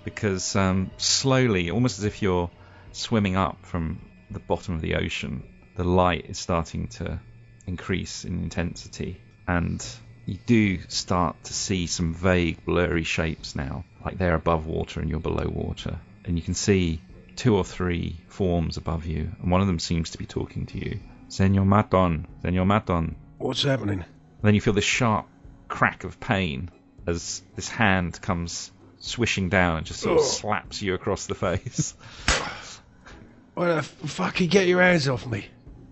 [0.04, 2.50] Because um, slowly, almost as if you're
[2.92, 5.44] swimming up from the bottom of the ocean,
[5.76, 7.20] the light is starting to
[7.66, 9.86] increase in intensity, and
[10.26, 15.10] you do start to see some vague, blurry shapes now, like they're above water and
[15.10, 17.02] you're below water, and you can see
[17.36, 20.78] two or three forms above you, and one of them seems to be talking to
[20.78, 21.00] you.
[21.30, 23.16] Senor Maton, Senor Maton.
[23.38, 24.00] What's happening?
[24.00, 25.28] And Then you feel this sharp
[25.68, 26.70] crack of pain
[27.08, 31.96] as this hand comes swishing down and just sort of slaps you across the face.
[33.54, 35.46] Why the fucking get your hands off me?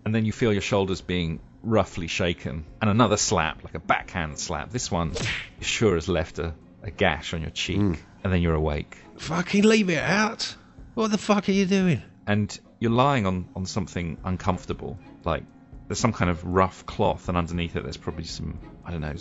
[0.06, 4.40] and then you feel your shoulders being roughly shaken, and another slap, like a backhand
[4.40, 4.72] slap.
[4.72, 5.14] This one,
[5.60, 7.98] sure has left a, a gash on your cheek, mm.
[8.24, 8.98] and then you're awake.
[9.18, 10.56] Fucking leave it out.
[10.96, 12.02] What the fuck are you doing?
[12.28, 14.98] and you're lying on, on something uncomfortable.
[15.24, 15.44] Like
[15.92, 19.14] there's some kind of rough cloth, and underneath it there's probably some I don't know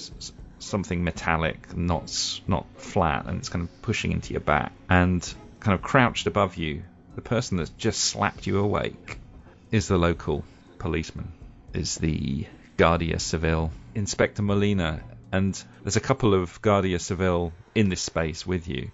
[0.60, 4.70] something metallic, not not flat, and it's kind of pushing into your back.
[4.88, 5.20] And
[5.58, 6.84] kind of crouched above you,
[7.16, 9.18] the person that's just slapped you awake
[9.72, 10.44] is the local
[10.78, 11.32] policeman,
[11.74, 15.02] is the Guardia Civil, Inspector Molina,
[15.32, 18.92] and there's a couple of Guardia Civil in this space with you.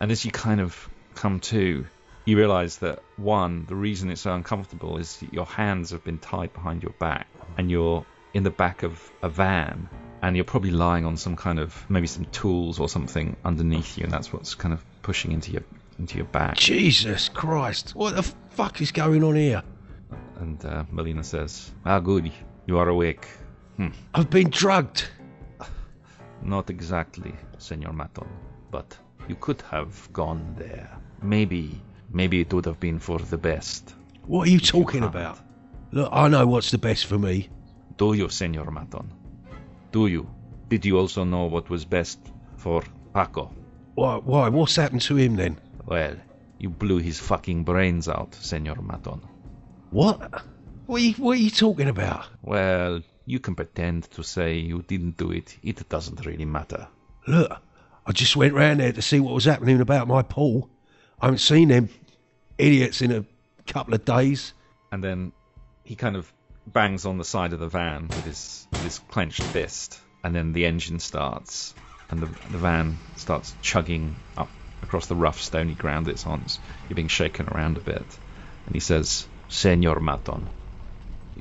[0.00, 1.84] And as you kind of come to,
[2.28, 6.18] you realize that one, the reason it's so uncomfortable is that your hands have been
[6.18, 9.88] tied behind your back and you're in the back of a van
[10.20, 14.04] and you're probably lying on some kind of maybe some tools or something underneath you
[14.04, 15.62] and that's what's kind of pushing into your
[15.98, 16.56] into your back.
[16.56, 17.94] Jesus Christ.
[17.94, 19.62] What the fuck is going on here?
[20.38, 22.30] And uh, Molina says, Ah, good,
[22.66, 23.26] you are awake.
[24.12, 25.08] I've been drugged.
[26.42, 28.28] Not exactly, Senor Maton,
[28.70, 30.90] but you could have gone there.
[31.22, 33.94] Maybe, maybe it would have been for the best.
[34.26, 35.14] What are you talking can't.
[35.14, 35.38] about?
[35.92, 37.48] Look, I know what's the best for me.
[37.96, 39.10] Do you, Senor Maton?
[39.92, 40.28] Do you?
[40.68, 42.18] Did you also know what was best
[42.56, 42.82] for
[43.14, 43.50] Paco?
[43.94, 44.16] Why?
[44.16, 44.48] Why?
[44.48, 45.58] What's happened to him then?
[45.86, 46.14] Well,
[46.58, 49.22] you blew his fucking brains out, Senor Maton.
[49.90, 50.42] What?
[50.86, 52.26] What are you, what are you talking about?
[52.42, 55.56] Well, you can pretend to say you didn't do it.
[55.62, 56.88] It doesn't really matter.
[57.26, 57.50] Look,
[58.06, 60.70] I just went round there to see what was happening about my pool.
[61.20, 61.88] I haven't seen them
[62.58, 63.24] idiots in a
[63.66, 64.54] couple of days.
[64.92, 65.32] And then
[65.84, 66.32] he kind of
[66.66, 70.52] bangs on the side of the van with his with his clenched fist, and then
[70.52, 71.74] the engine starts,
[72.10, 74.48] and the the van starts chugging up
[74.82, 76.44] across the rough stony ground it's on.
[76.88, 78.18] You're being shaken around a bit,
[78.66, 80.46] and he says, "Senor Maton,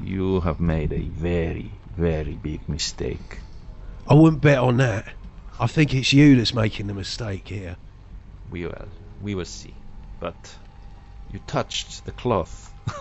[0.03, 3.39] you have made a very very big mistake.
[4.07, 5.13] I wouldn't bet on that.
[5.59, 7.75] I think it's you that's making the mistake here.
[8.49, 8.87] We will
[9.21, 9.73] we will see,
[10.19, 10.58] but
[11.32, 12.73] you touched the cloth."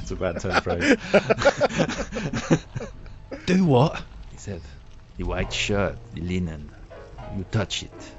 [0.00, 0.96] It's a bad turn phrase.
[3.46, 4.02] Do what?
[4.30, 4.60] He said,
[5.16, 6.70] The white shirt, the linen.
[7.36, 8.12] You touch it.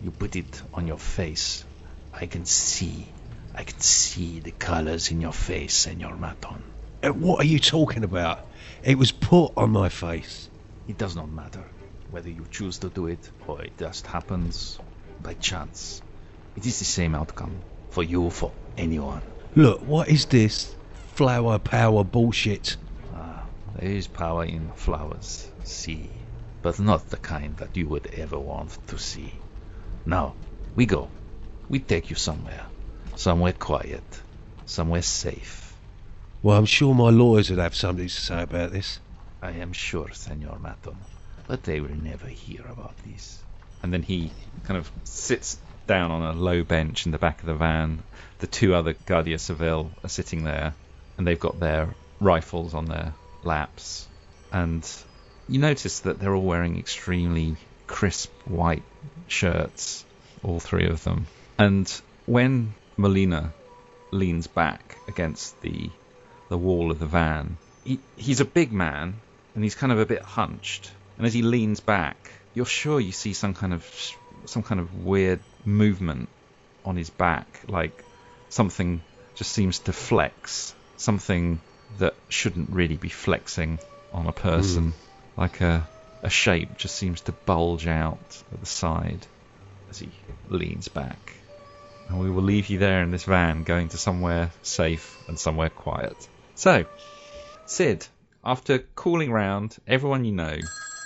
[0.00, 1.64] You put it on your face.
[2.12, 3.06] I can see.
[3.54, 6.62] I can see the colors in your face, Senor Maton.
[7.02, 8.46] Uh, What are you talking about?
[8.82, 10.48] It was put on my face.
[10.88, 11.64] It does not matter
[12.10, 14.78] whether you choose to do it or it just happens
[15.22, 16.02] by chance.
[16.56, 19.22] It is the same outcome for you, for anyone.
[19.54, 20.74] Look, what is this
[21.14, 22.76] flower power bullshit?
[23.14, 23.44] Ah,
[23.76, 26.10] there is power in flowers, see,
[26.62, 29.32] but not the kind that you would ever want to see.
[30.06, 30.34] Now,
[30.74, 31.08] we go.
[31.68, 32.66] We take you somewhere.
[33.16, 34.02] Somewhere quiet.
[34.66, 35.74] Somewhere safe.
[36.42, 38.98] Well, I'm sure my lawyers would have something to say about this.
[39.42, 40.96] I am sure, Senor Maton.
[41.46, 43.41] But they will never hear about this.
[43.82, 44.30] And then he
[44.64, 48.02] kind of sits down on a low bench in the back of the van.
[48.38, 50.74] The two other Guardia Civil are sitting there,
[51.16, 54.06] and they've got their rifles on their laps.
[54.52, 54.88] And
[55.48, 58.84] you notice that they're all wearing extremely crisp white
[59.26, 60.04] shirts,
[60.42, 61.26] all three of them.
[61.58, 61.88] And
[62.26, 63.52] when Molina
[64.10, 65.90] leans back against the
[66.48, 69.14] the wall of the van, he, he's a big man
[69.54, 70.90] and he's kind of a bit hunched.
[71.16, 73.84] And as he leans back, you're sure you see some kind of
[74.44, 76.28] some kind of weird movement
[76.84, 78.04] on his back, like
[78.48, 79.02] something
[79.34, 81.60] just seems to flex, something
[81.98, 83.78] that shouldn't really be flexing
[84.12, 85.40] on a person, hmm.
[85.40, 85.86] like a
[86.22, 89.26] a shape just seems to bulge out at the side
[89.90, 90.08] as he
[90.48, 91.32] leans back.
[92.08, 95.70] And we will leave you there in this van, going to somewhere safe and somewhere
[95.70, 96.16] quiet.
[96.54, 96.84] So,
[97.66, 98.06] Sid,
[98.44, 100.58] after calling round everyone you know,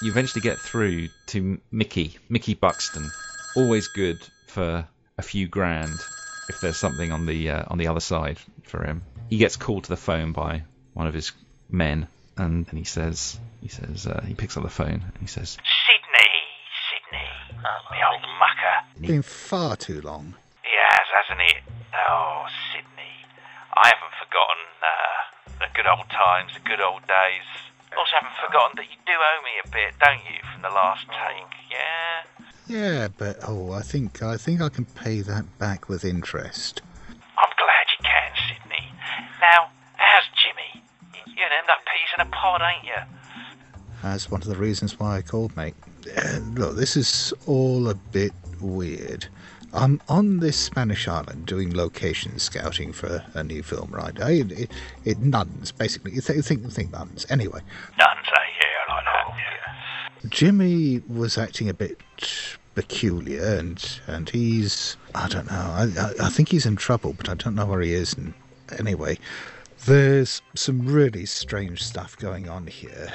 [0.02, 3.10] you eventually get through to Mickey, Mickey Buxton.
[3.54, 4.86] Always good for
[5.18, 5.98] a few grand
[6.48, 9.02] if there's something on the uh, on the other side for him.
[9.28, 10.62] He gets called to the phone by
[10.94, 11.32] one of his
[11.68, 15.26] men, and, and he says he says uh, he picks up the phone and he
[15.26, 16.32] says, Sydney,
[16.88, 19.06] Sydney, the old mucker.
[19.06, 20.34] Been far too long.
[20.62, 21.62] He has, hasn't it?
[22.08, 23.26] Oh, Sydney.
[23.74, 27.65] I haven't forgotten uh, the good old times, the good old days.
[27.96, 31.06] Also haven't forgotten that you do owe me a bit, don't you, from the last
[31.06, 32.46] take, yeah?
[32.66, 36.82] Yeah, but oh, I think I think I can pay that back with interest.
[37.10, 38.92] I'm glad you can, Sydney.
[39.40, 40.82] Now, how's Jimmy?
[41.36, 43.16] You're in that peas in a pod, ain't you?
[44.02, 45.74] That's one of the reasons why I called, mate.
[46.16, 49.26] Uh, look, this is all a bit weird.
[49.72, 54.18] I'm on this Spanish island doing location scouting for a new film, right?
[54.20, 54.70] I, it,
[55.04, 56.12] it nuns, basically.
[56.12, 57.26] You think, think, think nuns.
[57.28, 57.60] Anyway,
[57.98, 58.40] Nuns, eh?
[58.60, 60.28] Yeah, like that, yeah.
[60.28, 62.00] Jimmy was acting a bit
[62.74, 65.56] peculiar, and and he's I don't know.
[65.56, 68.14] I, I I think he's in trouble, but I don't know where he is.
[68.14, 68.34] And
[68.78, 69.18] anyway,
[69.86, 73.12] there's some really strange stuff going on here.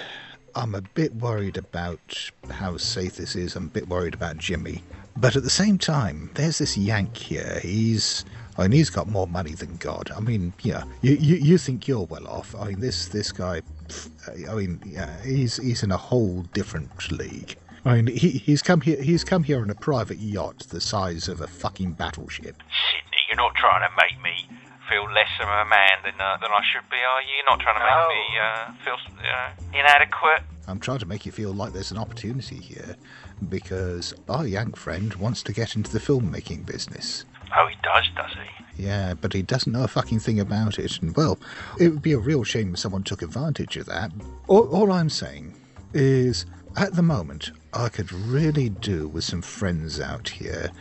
[0.54, 3.56] I'm a bit worried about how safe this is.
[3.56, 4.84] I'm a bit worried about Jimmy,
[5.18, 7.60] but at the same time, there's this Yank here.
[7.62, 8.26] He's
[8.58, 10.12] I mean, he's got more money than God.
[10.16, 12.54] I mean, yeah, you, you, you think you're well off.
[12.56, 13.62] I mean, this this guy,
[14.50, 17.56] I mean, yeah, he's he's in a whole different league.
[17.86, 19.02] I mean, he, he's come here.
[19.02, 22.58] He's come here on a private yacht the size of a fucking battleship.
[22.58, 24.48] Sydney, you're not trying to make me
[24.90, 27.30] feel less of a man than uh, than I should be, are you?
[27.38, 30.44] You're not trying to make me uh, feel uh, inadequate.
[30.68, 32.96] I'm trying to make you feel like there's an opportunity here,
[33.50, 37.26] because our Yank friend wants to get into the filmmaking business.
[37.56, 38.84] Oh, he does, does he?
[38.84, 41.02] Yeah, but he doesn't know a fucking thing about it.
[41.02, 41.38] And, well,
[41.80, 44.12] it would be a real shame if someone took advantage of that.
[44.48, 45.54] All, all I'm saying
[45.94, 46.46] is,
[46.78, 50.72] at the moment, I could really do with some friends out here.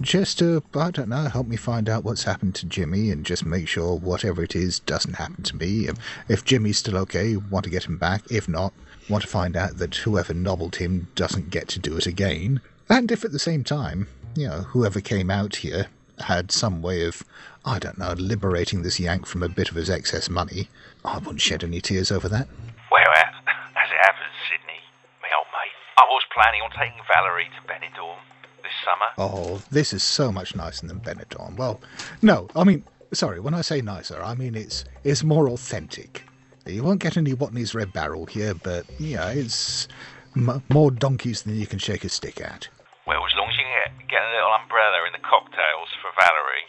[0.00, 3.46] Just to, I don't know, help me find out what's happened to Jimmy and just
[3.46, 5.88] make sure whatever it is doesn't happen to me.
[5.88, 5.96] If,
[6.28, 8.22] if Jimmy's still okay, want to get him back.
[8.30, 8.74] If not,
[9.08, 12.60] want to find out that whoever nobbled him doesn't get to do it again.
[12.88, 15.86] And if at the same time, you know, whoever came out here
[16.18, 17.22] had some way of,
[17.64, 20.68] I don't know, liberating this Yank from a bit of his excess money,
[21.04, 22.48] I wouldn't shed any tears over that.
[22.90, 24.80] Well, as, as it happens, Sydney,
[25.22, 28.18] me old mate, I was planning on taking Valerie to Benidorm
[28.62, 29.10] this summer.
[29.18, 31.56] Oh, this is so much nicer than Benetton.
[31.56, 31.80] Well,
[32.22, 36.24] no, I mean, sorry, when I say nicer, I mean it's it's more authentic.
[36.66, 39.86] You won't get any Watney's Red Barrel here, but yeah, it's
[40.34, 42.68] m- more donkeys than you can shake a stick at.
[43.06, 46.10] Well, as long as you can get, get a little umbrella in the cocktails for
[46.18, 46.66] Valerie,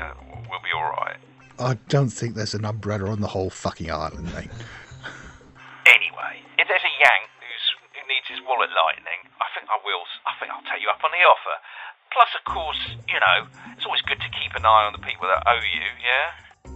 [0.00, 0.14] uh,
[0.48, 1.20] we'll be all right.
[1.58, 4.52] I don't think there's an umbrella on the whole fucking island, mate.
[5.84, 10.04] Anyway, if there's a Yank who's, who needs his wallet lightening, I think I will.
[10.24, 11.56] I think I'll take you up on the offer.
[12.12, 15.28] Plus, of course, you know, it's always good to keep an eye on the people
[15.28, 15.86] that owe you.
[16.00, 16.72] Yeah.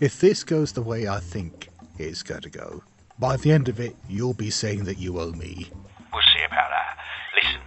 [0.00, 1.67] If this goes the way I think
[1.98, 2.82] it's going to go,
[3.18, 5.68] by the end of it, you'll be saying that you owe me.
[6.12, 6.98] We'll see about that.
[7.42, 7.60] Listen,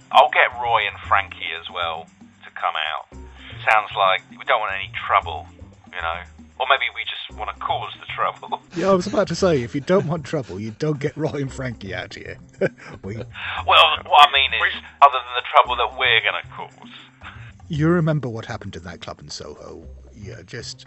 [0.12, 2.06] I'll get Roy and Frankie as well
[2.44, 3.18] to come out.
[3.70, 5.46] Sounds like we don't want any trouble,
[5.92, 6.20] you know.
[6.58, 8.60] Or maybe we just want to cause the trouble.
[8.76, 11.40] Yeah, I was about to say, if you don't want trouble, you don't get Roy
[11.40, 12.38] and Frankie out here.
[13.02, 13.26] we, Well,
[14.06, 17.32] what I mean is, other than the trouble that we're going to cause.
[17.68, 19.84] you remember what happened in that club in Soho?
[20.14, 20.84] Yeah, just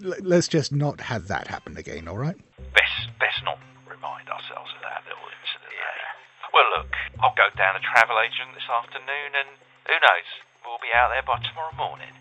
[0.00, 2.36] let's just not have that happen again, all right?
[2.74, 5.72] Best, best not remind ourselves of that little incident.
[5.74, 6.50] eh?
[6.54, 9.48] Well, look, I'll go down to travel agent this afternoon, and
[9.86, 10.28] who knows,
[10.64, 12.14] we'll be out there by tomorrow morning.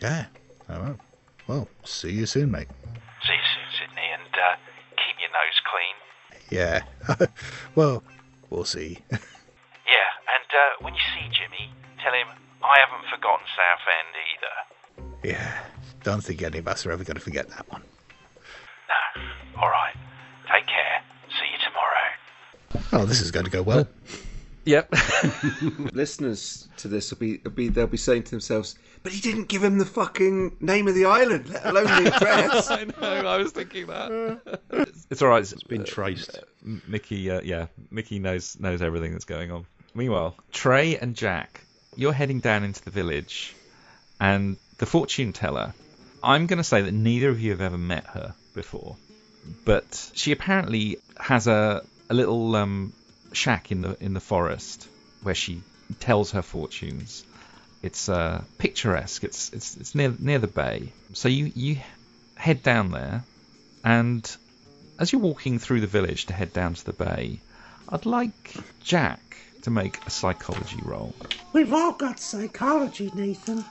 [0.00, 0.26] Yeah.
[0.68, 1.00] All right.
[1.46, 2.68] Well, see you soon, mate.
[3.26, 4.56] See you soon, Sydney, and uh,
[4.96, 5.96] keep your nose clean.
[6.50, 6.82] Yeah.
[7.74, 8.02] well,
[8.50, 8.98] we'll see.
[9.82, 11.72] Yeah, and uh, when you see Jimmy,
[12.02, 12.28] tell him
[12.62, 15.28] I haven't forgotten Southend either.
[15.34, 15.58] Yeah,
[16.02, 17.82] don't think any of us are ever going to forget that one.
[18.88, 19.60] No.
[19.62, 19.94] All right.
[20.52, 21.02] Take care.
[21.28, 23.02] See you tomorrow.
[23.02, 23.86] Oh, this is going to go well.
[24.64, 24.94] Yep.
[25.92, 29.48] Listeners to this will be, will be they'll be saying to themselves, "But he didn't
[29.48, 33.26] give him the fucking name of the island, let alone the address." I know.
[33.26, 34.60] I was thinking that.
[35.10, 35.42] it's all right.
[35.42, 36.38] It's Been traced.
[36.64, 39.66] M- Mickey, uh, yeah, Mickey knows knows everything that's going on.
[39.94, 41.64] Meanwhile, Trey and Jack,
[41.96, 43.56] you're heading down into the village,
[44.20, 45.74] and the fortune teller.
[46.22, 48.96] I'm going to say that neither of you have ever met her before,
[49.64, 52.92] but she apparently has a a little um,
[53.32, 54.88] shack in the in the forest
[55.22, 55.62] where she
[56.00, 57.24] tells her fortunes.
[57.82, 59.24] It's uh, picturesque.
[59.24, 60.92] It's it's it's near near the bay.
[61.12, 61.78] So you you
[62.36, 63.24] head down there,
[63.84, 64.36] and
[64.98, 67.40] as you're walking through the village to head down to the bay,
[67.88, 68.54] I'd like
[68.84, 71.14] Jack to make a psychology roll.
[71.52, 73.64] We've all got psychology, Nathan.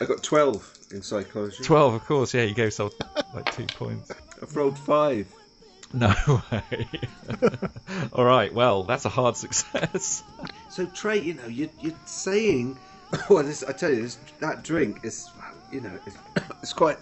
[0.00, 1.62] I got twelve in psychology.
[1.62, 2.34] Twelve, of course.
[2.34, 2.94] Yeah, you gave yourself
[3.34, 4.10] like two points.
[4.42, 5.26] I've rolled five.
[5.92, 6.14] No
[6.52, 6.88] way.
[8.12, 8.52] All right.
[8.54, 10.22] Well, that's a hard success.
[10.68, 12.78] So Trey, you know, you're, you're saying,
[13.30, 15.28] well, this, I tell you, this, that drink is,
[15.72, 16.16] you know, it's,
[16.62, 16.98] it's quite,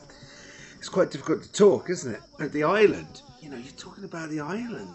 [0.79, 2.21] it's quite difficult to talk, isn't it?
[2.41, 4.95] At the island, you know, you're talking about the island.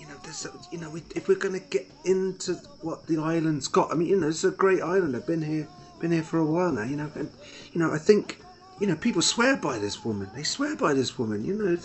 [0.00, 3.68] You know, there's, you know, we, if we're going to get into what the island's
[3.68, 5.14] got, I mean, you know, it's a great island.
[5.14, 5.68] I've been here,
[6.02, 6.82] been here for a while now.
[6.82, 7.30] You know, and
[7.72, 8.38] you know, I think,
[8.80, 10.28] you know, people swear by this woman.
[10.34, 11.44] They swear by this woman.
[11.44, 11.76] You know,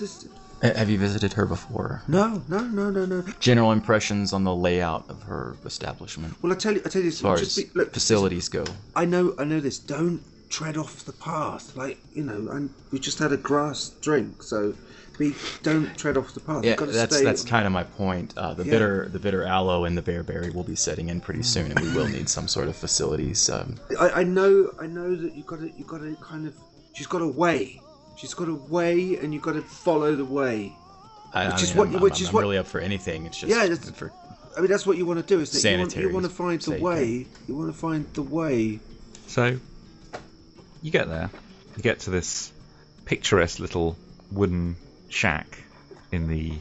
[0.61, 2.01] Uh, Have you visited her before?
[2.07, 3.21] no, no, no, no, no.
[3.39, 7.09] General impressions on the layout of her establishment, Well, I tell you, I tell you,
[7.09, 8.65] as far just as be, look, facilities go.
[8.95, 9.77] I know, I know this.
[9.77, 11.75] Don't tread off the path.
[11.77, 14.73] Like you know, and we just had a grass drink, so
[15.17, 16.63] we don't tread off the path.
[16.63, 17.25] Yeah, You've got to that's stay.
[17.25, 18.33] that's kind of my point.
[18.37, 18.71] Uh, the Yeah.
[18.71, 21.91] bitter the bitter aloe and the bearberry will be setting in pretty soon, and we
[21.93, 23.49] will need some sort of facilities.
[23.49, 26.53] Um, I, I know, I know that you got to, you got to kind of.
[26.93, 27.81] She's got a way.
[28.17, 30.73] She's got a way, and you've got to follow the way.
[31.33, 32.67] I, Which I is mean, what I'm, you- I'm- which is I'm what- really up
[32.67, 33.25] for anything.
[33.25, 34.11] It's just Yeah, that's- for
[34.55, 35.39] I mean, that's what you want to do.
[35.39, 37.27] Is that you want, you want to find the sake, way.
[37.47, 38.79] You want to find the way.
[39.27, 39.59] So
[40.81, 41.29] you get there.
[41.75, 42.51] You get to this
[43.05, 43.95] picturesque little
[44.31, 44.75] wooden
[45.09, 45.63] shack
[46.11, 46.53] in the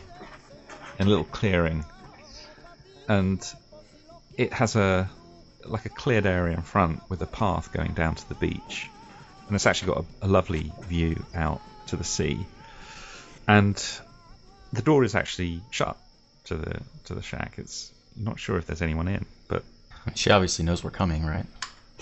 [0.98, 1.84] in a little clearing,
[3.08, 3.44] and
[4.36, 5.10] it has a
[5.64, 8.88] like a cleared area in front with a path going down to the beach,
[9.46, 12.46] and it's actually got a, a lovely view out to the sea,
[13.46, 13.82] and
[14.72, 15.96] the door is actually shut
[16.44, 17.54] to the to the shack.
[17.58, 19.64] It's you're not sure if there's anyone in, but
[20.14, 21.46] she obviously knows we're coming, right?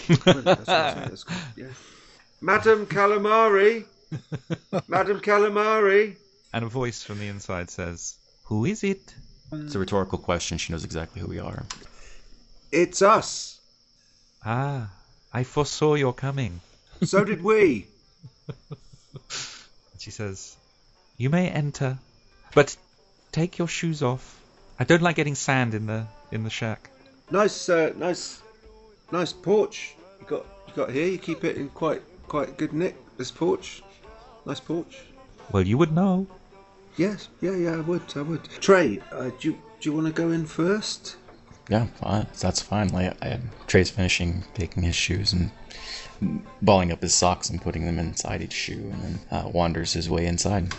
[0.08, 1.66] Well, that's what I'm saying, that's good, yeah.
[2.40, 3.84] Madam Calamari,
[4.88, 6.16] Madam Calamari.
[6.54, 9.14] And a voice from the inside says, "Who is it?"
[9.52, 10.58] It's a rhetorical question.
[10.58, 11.64] She knows exactly who we are.
[12.72, 13.60] It's us.
[14.44, 14.90] Ah,
[15.32, 16.60] I foresaw your coming.
[17.02, 17.86] So did we.
[18.48, 20.56] And she says,
[21.16, 21.98] You may enter,
[22.54, 22.76] but
[23.32, 24.40] take your shoes off.
[24.78, 26.90] I don't like getting sand in the in the shack.
[27.30, 28.42] Nice, uh, nice,
[29.12, 31.06] nice porch you got you got here.
[31.06, 32.96] You keep it in quite quite good nick.
[33.16, 33.82] This porch,
[34.46, 35.02] nice porch.
[35.52, 36.26] Well, you would know.
[36.96, 38.44] Yes, yeah, yeah, I would, I would.
[38.44, 41.16] Trey, uh, do you do you want to go in first?
[41.68, 42.26] Yeah, fine.
[42.38, 42.88] that's fine.
[42.88, 45.50] Like, I, Trey's finishing taking his shoes and
[46.62, 50.08] balling up his socks and putting them inside each shoe, and then uh, wanders his
[50.08, 50.72] way inside.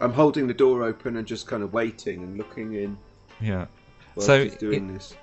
[0.00, 2.96] I'm holding the door open and just kind of waiting and looking in
[3.40, 3.66] Yeah.
[4.14, 5.14] while so she's doing it- this.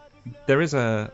[0.45, 1.11] there is a,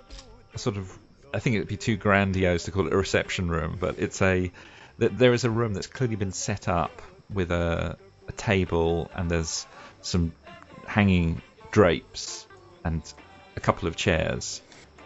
[0.53, 0.97] a sort of
[1.33, 4.21] I think it would be too grandiose to call it a reception room, but it's
[4.21, 4.51] a
[4.99, 7.01] there is a room that's clearly been set up
[7.33, 7.97] with a,
[8.27, 9.65] a table and there's
[10.01, 10.33] some
[10.85, 12.47] hanging drapes
[12.83, 13.01] and
[13.55, 14.61] a couple of chairs.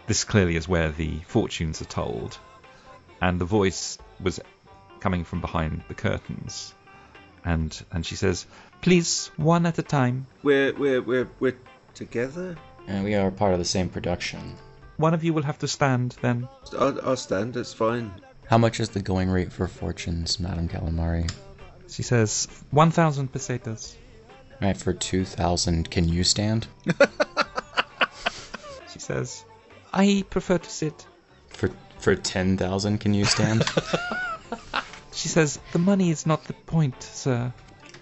[0.06, 2.38] This clearly is where the fortunes are told,
[3.20, 4.40] and the voice was
[5.00, 6.74] coming from behind the curtains,
[7.44, 8.46] and and she says,
[8.80, 10.26] "Please, one at a time.
[10.42, 11.58] We're we're we're we're
[11.94, 12.56] together.
[12.86, 14.56] And we are part of the same production.
[14.96, 16.48] One of you will have to stand then."
[16.78, 17.54] I'll, I'll stand.
[17.56, 18.10] It's fine.
[18.46, 21.30] How much is the going rate for fortunes, Madame Calamari?
[21.88, 23.96] She says, 1,000 pesetas.
[24.60, 26.66] Right, for 2,000, can you stand?
[28.92, 29.44] She says,
[29.92, 31.06] I prefer to sit.
[31.48, 33.64] For for 10,000, can you stand?
[35.12, 37.52] She says, the money is not the point, sir.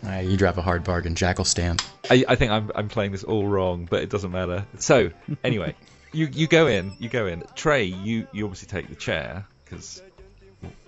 [0.07, 1.15] uh, you drive a hard bargain.
[1.15, 1.83] Jack will stand.
[2.11, 4.67] I, I think I'm, I'm playing this all wrong, but it doesn't matter.
[4.79, 5.11] So,
[5.43, 5.75] anyway,
[6.13, 7.43] you, you go in, you go in.
[7.55, 10.03] Trey, you, you obviously take the chair, because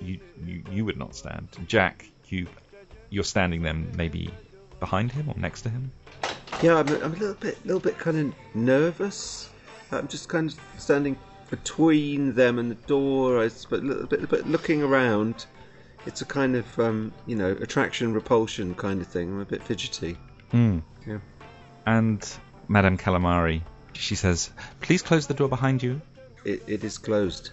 [0.02, 1.48] you, you, you would not stand.
[1.66, 2.46] Jack, you,
[3.10, 4.30] you're standing then maybe
[4.80, 5.92] behind him or next to him.
[6.62, 9.48] Yeah, I'm, I'm a little bit, little bit kind of nervous.
[9.92, 11.16] I'm just kind of standing
[11.50, 13.44] between them and the door.
[13.44, 15.46] It's, but, but, but looking around,
[16.06, 19.30] it's a kind of um, you know attraction repulsion kind of thing.
[19.30, 20.16] I'm a bit fidgety.
[20.50, 20.78] Hmm.
[21.06, 21.18] Yeah.
[21.86, 22.26] And
[22.68, 24.50] Madame Calamari, she says,
[24.80, 26.00] "Please close the door behind you."
[26.44, 27.50] It, it is closed.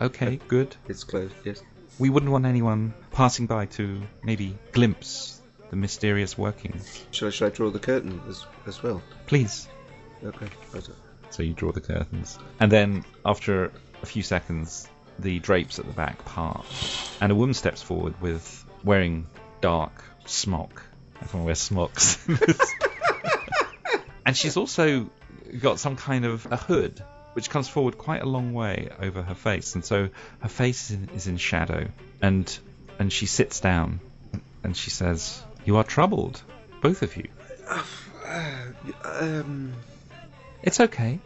[0.00, 0.76] Okay, good.
[0.88, 1.34] It's closed.
[1.44, 1.62] Yes.
[1.98, 5.40] We wouldn't want anyone passing by to maybe glimpse
[5.70, 7.04] the mysterious workings.
[7.10, 9.02] Shall I, shall I draw the curtain as as well?
[9.26, 9.68] Please.
[10.22, 10.48] Okay.
[10.72, 10.88] Right.
[11.30, 12.38] So you draw the curtains.
[12.60, 13.72] And then, after
[14.02, 14.88] a few seconds,
[15.18, 16.66] the drapes at the back part,
[17.20, 19.26] and a woman steps forward with wearing
[19.60, 20.82] dark smock.
[21.22, 22.18] Everyone wears smocks.
[24.26, 25.10] and she's also
[25.60, 27.02] got some kind of a hood,
[27.36, 30.08] which comes forward quite a long way over her face, and so
[30.40, 31.86] her face is in, is in shadow.
[32.22, 32.58] And
[32.98, 34.00] and she sits down,
[34.64, 36.42] and she says, "You are troubled,
[36.80, 37.28] both of you.
[39.04, 39.74] Um.
[40.62, 41.18] It's okay.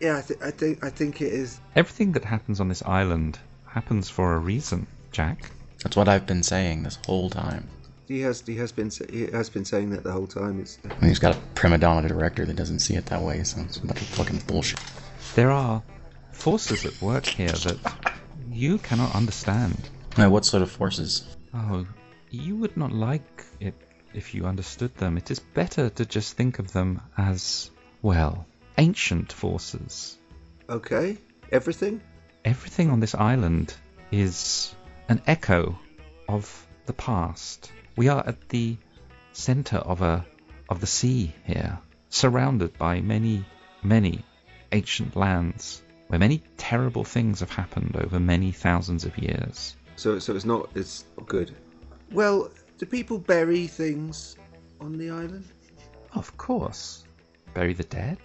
[0.00, 0.18] Yeah.
[0.18, 0.84] I, th- I think.
[0.84, 1.58] I think it is.
[1.74, 5.50] Everything that happens on this island happens for a reason, Jack.
[5.82, 7.68] That's what I've been saying this whole time.
[8.06, 8.42] He has.
[8.46, 8.90] He has been.
[9.10, 10.60] He has been saying that the whole time.
[10.60, 10.78] It's.
[10.84, 13.62] I mean, he's got a prima donna director that doesn't see it that way, so
[13.62, 14.80] it's a bunch of fucking bullshit.
[15.38, 15.84] There are
[16.32, 17.78] forces at work here that
[18.50, 19.88] you cannot understand.
[20.16, 21.36] Now, what sort of forces?
[21.54, 21.86] Oh,
[22.28, 23.74] you would not like it
[24.12, 25.16] if you understood them.
[25.16, 27.70] It is better to just think of them as,
[28.02, 28.46] well,
[28.78, 30.18] ancient forces.
[30.68, 31.16] Okay.
[31.52, 32.00] Everything.
[32.44, 33.76] Everything on this island
[34.10, 34.74] is
[35.08, 35.78] an echo
[36.28, 37.70] of the past.
[37.94, 38.76] We are at the
[39.30, 40.26] center of a
[40.68, 41.78] of the sea here,
[42.08, 43.44] surrounded by many,
[43.84, 44.24] many
[44.72, 49.76] ancient lands where many terrible things have happened over many thousands of years.
[49.96, 50.18] So.
[50.18, 50.70] So it's not.
[50.74, 51.54] It's not good.
[52.12, 54.36] Well, do people bury things
[54.80, 55.44] on the island?
[56.14, 57.04] Of course.
[57.54, 58.18] Bury the dead?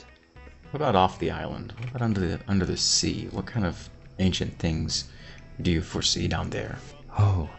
[0.72, 1.74] What about off the island?
[1.78, 3.28] What about under the under the sea?
[3.32, 3.90] What kind of
[4.20, 5.06] ancient things
[5.62, 6.78] do you foresee down there?
[7.18, 7.50] Oh,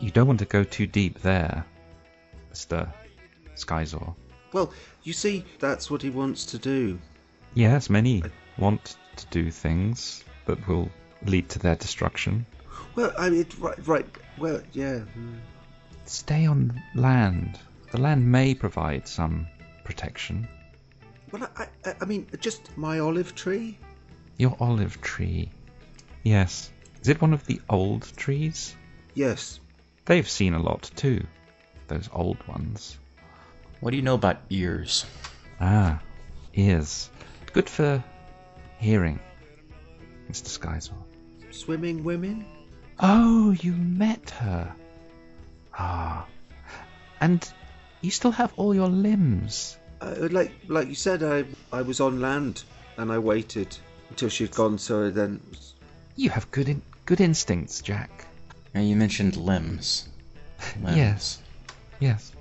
[0.00, 1.64] you don't want to go too deep there,
[2.52, 2.92] Mr.
[3.54, 4.14] Scizor.
[4.52, 4.72] Well,
[5.04, 6.98] you see, that's what he wants to do.
[7.54, 8.22] Yes, many
[8.58, 10.88] want to do things that will
[11.26, 12.46] lead to their destruction.
[12.94, 14.06] Well, I mean, right, right.
[14.38, 15.00] Well, yeah.
[15.16, 15.38] mm.
[16.04, 17.58] Stay on land.
[17.92, 19.46] The land may provide some
[19.84, 20.48] protection.
[21.32, 23.78] Well, I, I, I mean, just my olive tree.
[24.36, 25.50] Your olive tree.
[26.22, 26.70] Yes.
[27.02, 28.76] Is it one of the old trees?
[29.14, 29.60] Yes.
[30.04, 31.26] They've seen a lot too.
[31.88, 32.98] Those old ones.
[33.80, 35.06] What do you know about ears?
[35.60, 36.00] Ah,
[36.54, 37.10] ears.
[37.52, 38.02] Good for
[38.78, 39.18] hearing,
[40.30, 40.46] Mr.
[40.58, 40.94] Scizor.
[41.50, 42.44] Swimming women.
[43.00, 44.72] Oh, you met her.
[45.76, 46.26] Ah.
[47.20, 47.46] And
[48.02, 49.76] you still have all your limbs.
[50.00, 51.44] Uh, like, like you said, I,
[51.76, 52.62] I was on land
[52.96, 53.76] and I waited
[54.10, 54.78] until she'd gone.
[54.78, 55.40] So then,
[56.16, 58.26] You have good in- good instincts, Jack.
[58.74, 60.08] Now, you mentioned limbs.
[60.82, 60.96] Limbs.
[60.96, 61.42] Yes.
[61.98, 62.32] Yes.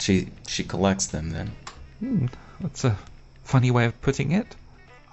[0.00, 1.50] She she collects them then.
[2.00, 2.26] Hmm,
[2.60, 2.96] that's a
[3.48, 4.54] funny way of putting it.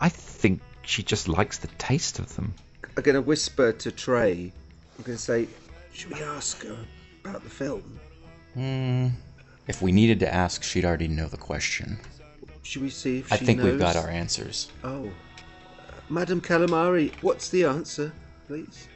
[0.01, 2.53] I think she just likes the taste of them.
[2.97, 4.51] I'm gonna whisper to Trey.
[4.97, 5.47] I'm gonna say,
[5.93, 6.77] should we ask her
[7.23, 7.97] about the film?
[8.53, 9.07] Hmm.
[9.67, 11.97] If we needed to ask, she'd already know the question.
[12.61, 13.71] Should we see if I she think knows?
[13.71, 14.69] we've got our answers.
[14.83, 18.11] Oh, uh, Madam Calamari, what's the answer,
[18.47, 18.89] please?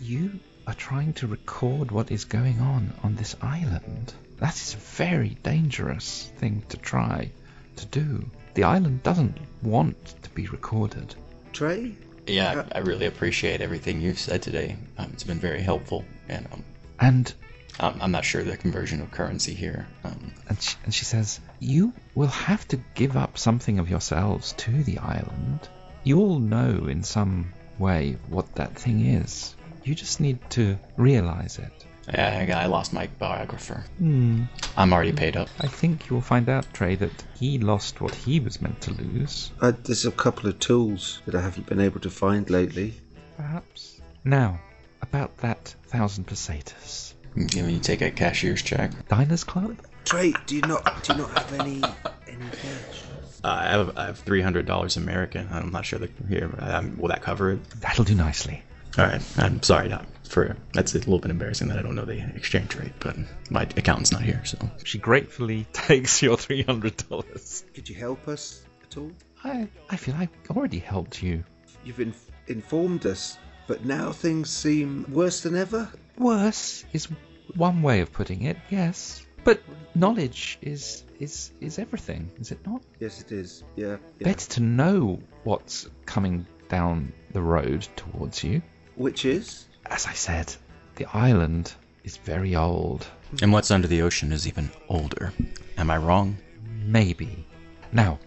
[0.00, 4.12] You are trying to record what is going on on this island.
[4.36, 7.30] That is a very dangerous thing to try
[7.76, 8.24] to do.
[8.54, 11.14] The island doesn't want to be recorded.
[11.52, 11.94] Trey?
[12.26, 14.76] Yeah, I, I really appreciate everything you've said today.
[14.98, 16.64] Um, it's been very helpful, and um,
[17.00, 17.32] And
[17.80, 19.86] I'm, I'm not sure the conversion of currency here.
[20.04, 24.52] Um, and she, and she says, You will have to give up something of yourselves
[24.58, 25.68] to the island.
[26.04, 29.54] You all know in some way what that thing is.
[29.84, 31.86] You just need to realize it.
[32.08, 33.84] I, I lost my biographer.
[33.98, 34.44] Hmm.
[34.76, 35.48] I'm already paid up.
[35.60, 38.92] I think you will find out, Trey, that he lost what he was meant to
[38.92, 39.52] lose.
[39.60, 42.94] Uh, there's a couple of tools that I haven't been able to find lately.
[43.36, 44.00] Perhaps.
[44.24, 44.60] Now,
[45.00, 47.14] about that thousand pesetas.
[47.34, 48.90] Can you take a cashier's check?
[49.08, 49.76] Diners Club?
[50.04, 51.82] Trey, do you not do you not have any
[52.26, 53.02] any cash?
[53.44, 55.48] Uh, I have I have three hundred dollars American.
[55.50, 56.54] I'm not sure that here.
[56.58, 57.70] Um, will that cover it?
[57.80, 58.62] That'll do nicely.
[58.98, 59.22] All right.
[59.38, 59.88] I'm sorry.
[59.88, 63.16] Not for that's a little bit embarrassing that I don't know the exchange rate, but
[63.50, 67.64] my accountant's not here, so She gratefully takes your three hundred dollars.
[67.74, 69.12] Could you help us at all?
[69.44, 71.44] I I feel I've already helped you.
[71.84, 72.14] You've in-
[72.46, 75.88] informed us, but now things seem worse than ever.
[76.16, 77.08] Worse is
[77.56, 79.26] one way of putting it, yes.
[79.44, 79.60] But
[79.94, 82.82] knowledge is is is everything, is it not?
[83.00, 83.64] Yes, it is.
[83.76, 83.96] Yeah.
[84.18, 84.24] yeah.
[84.24, 88.62] Better to know what's coming down the road towards you.
[88.94, 89.66] Which is?
[89.86, 90.54] As I said,
[90.96, 91.74] the island
[92.04, 93.06] is very old.
[93.40, 95.32] And what's under the ocean is even older.
[95.76, 96.36] Am I wrong?
[96.84, 97.46] Maybe.
[97.92, 98.18] Now,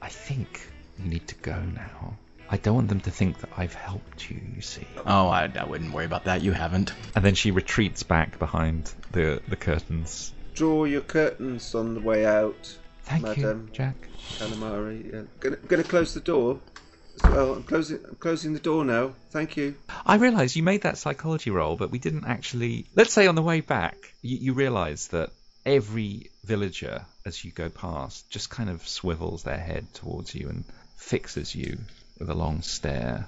[0.00, 2.16] I think you need to go now.
[2.50, 4.86] I don't want them to think that I've helped you, you see.
[5.06, 6.42] Oh, I, I wouldn't worry about that.
[6.42, 6.92] You haven't.
[7.14, 10.34] And then she retreats back behind the, the curtains.
[10.54, 13.68] Draw your curtains on the way out, Thank Madam.
[13.68, 13.94] you, Jack.
[14.38, 15.12] Calamari.
[15.12, 15.22] Yeah.
[15.40, 16.58] Gonna, gonna close the door.
[17.24, 18.00] Well, I'm closing.
[18.08, 19.14] I'm closing the door now.
[19.30, 19.76] Thank you.
[20.06, 22.86] I realise you made that psychology roll, but we didn't actually.
[22.94, 25.30] Let's say on the way back, you, you realise that
[25.64, 30.64] every villager, as you go past, just kind of swivels their head towards you and
[30.96, 31.78] fixes you
[32.18, 33.26] with a long stare.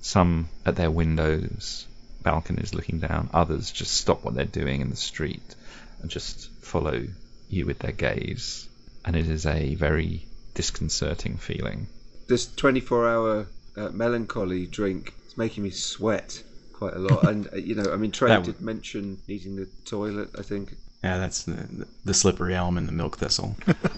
[0.00, 1.86] Some at their windows,
[2.22, 3.30] balconies looking down.
[3.32, 5.54] Others just stop what they're doing in the street
[6.02, 7.06] and just follow
[7.48, 8.68] you with their gaze.
[9.04, 11.88] And it is a very disconcerting feeling.
[12.26, 13.46] This 24-hour
[13.76, 17.24] uh, melancholy drink is making me sweat quite a lot.
[17.28, 20.30] and uh, you know, I mean, Trey That did mention needing the toilet.
[20.38, 20.76] I think.
[21.02, 23.56] Yeah, that's the, the slippery elm and the milk thistle.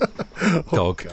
[0.72, 1.06] Dog.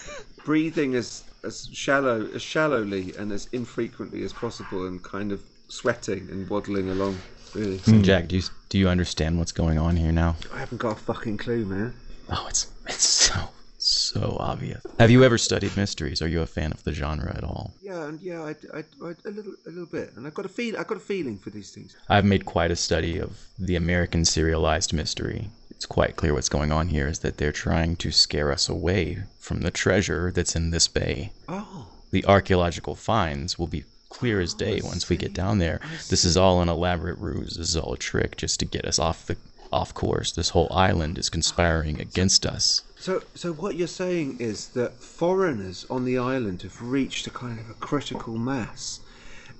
[0.44, 6.28] breathing as as shallow as shallowly and as infrequently as possible, and kind of sweating
[6.30, 7.18] and waddling along.
[7.54, 10.36] Really, So, Jack, do you do you understand what's going on here now?
[10.54, 11.94] I haven't got a fucking clue, man.
[12.28, 13.48] Oh, it's it's so
[13.82, 14.82] so obvious.
[14.98, 16.20] Have you ever studied mysteries?
[16.22, 17.72] Are you a fan of the genre at all?
[17.82, 20.50] Yeah, and yeah, I, I, I, a little, a little bit, and I've got a
[20.50, 21.96] feel, I've got a feeling for these things.
[22.08, 25.50] I've made quite a study of the American serialized mystery.
[25.70, 29.22] It's quite clear what's going on here is that they're trying to scare us away
[29.38, 31.32] from the treasure that's in this bay.
[31.48, 35.80] Oh, The archaeological finds will be clear as day oh, once we get down there.
[36.10, 37.56] This is all an elaborate ruse.
[37.56, 39.36] This is all a trick just to get us off the
[39.72, 40.32] off course.
[40.32, 42.82] This whole island is conspiring against us.
[43.00, 47.58] So, so what you're saying is that foreigners on the island have reached a kind
[47.58, 49.00] of a critical mass,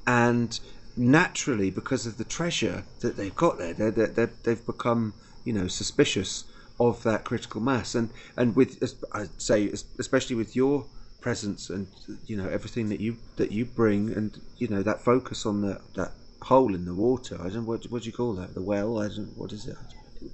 [0.07, 0.61] and
[0.97, 5.15] naturally, because of the treasure that they've got there, they're, they're, they've become,
[5.45, 6.45] you know, suspicious
[6.79, 8.83] of that critical mass, and and with,
[9.13, 10.87] I'd say, especially with your
[11.21, 11.87] presence and
[12.27, 15.81] you know everything that you that you bring, and you know that focus on the
[15.95, 16.13] that
[16.43, 17.39] hole in the water.
[17.41, 18.55] I don't what what do you call that?
[18.55, 18.99] The well.
[18.99, 19.37] I don't.
[19.37, 19.77] What is it?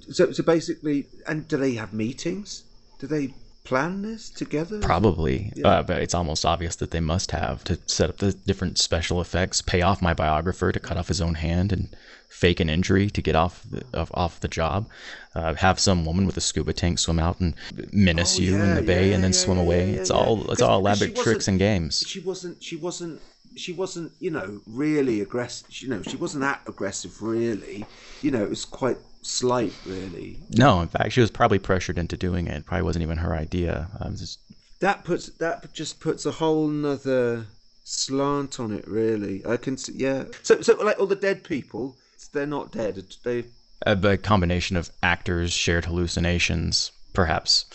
[0.09, 2.63] So so basically, and do they have meetings?
[2.99, 3.33] Do they
[3.63, 4.79] plan this together?
[4.79, 5.67] Probably, Yeah.
[5.67, 9.19] uh, but it's almost obvious that they must have to set up the different special
[9.21, 11.89] effects, pay off my biographer to cut off his own hand, and
[12.29, 14.87] fake an injury to get off the, off, off the job.
[15.35, 17.53] Uh, have some woman with a scuba tank swim out and
[17.91, 19.91] menace Oh, you in the bay, yeah, and then swim away.
[19.91, 22.03] it's all it's all elaborate tricks and games.
[22.07, 22.63] She wasn't.
[22.63, 23.21] She wasn't.
[23.55, 24.11] She wasn't.
[24.19, 25.67] You know, really aggressive.
[25.81, 27.21] You know, she wasn't that aggressive.
[27.21, 27.85] Really.
[28.21, 29.73] You know, it was quite slight.
[29.85, 30.37] Really.
[30.57, 32.65] No, in fact, she was probably pressured into doing it.
[32.65, 33.87] Probably wasn't even her idea.
[33.99, 34.39] Um, just,
[34.79, 37.45] That puts that just puts a whole nother
[37.83, 38.87] slant on it.
[38.87, 39.93] Really, I can see.
[39.95, 40.25] Yeah.
[40.43, 41.95] So so like all the dead people,
[42.33, 43.03] they're not dead.
[43.23, 43.45] They.
[43.85, 47.65] a, a combination of actors, shared hallucinations, perhaps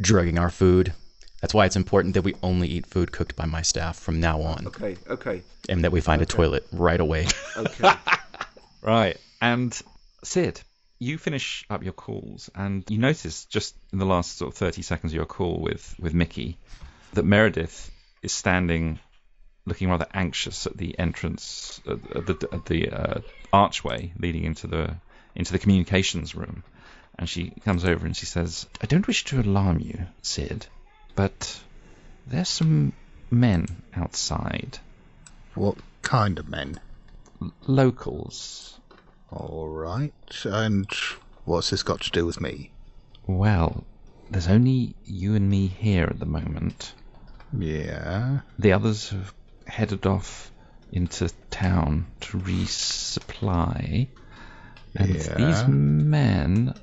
[0.00, 0.92] drugging our food.
[1.40, 4.40] That's why it's important that we only eat food cooked by my staff from now
[4.42, 4.96] on, Okay.
[5.08, 5.42] Okay.
[5.68, 7.26] and that we find a toilet right away.
[7.56, 7.92] Okay.
[8.82, 9.16] Right.
[9.42, 9.78] And
[10.24, 10.60] Sid,
[10.98, 14.82] you finish up your calls and you notice just in the last sort of 30
[14.82, 16.58] seconds of your call with, with Mickey
[17.12, 17.90] that Meredith
[18.22, 18.98] is standing
[19.64, 23.20] looking rather anxious at the entrance at the, at the uh,
[23.52, 24.96] archway leading into the
[25.34, 26.64] into the communications room.
[27.18, 30.66] And she comes over and she says I don't wish to alarm you Sid
[31.18, 31.60] but
[32.28, 32.92] there's some
[33.28, 34.78] men outside.
[35.56, 36.78] What kind of men?
[37.66, 38.78] locals
[39.30, 40.12] All right.
[40.44, 40.88] And
[41.44, 42.72] what's this got to do with me?
[43.26, 43.84] Well,
[44.30, 46.94] there's only you and me here at the moment.
[47.56, 48.40] Yeah.
[48.58, 49.34] The others have
[49.66, 50.50] headed off
[50.92, 54.08] into town to resupply.
[54.94, 55.34] And Yeah.
[55.34, 56.74] these men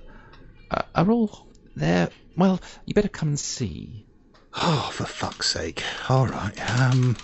[0.72, 2.10] are, are all there.
[2.38, 4.06] Well, you better come and see.
[4.54, 5.84] Oh, for fuck's sake.
[6.10, 6.82] All right.
[6.82, 7.18] Um.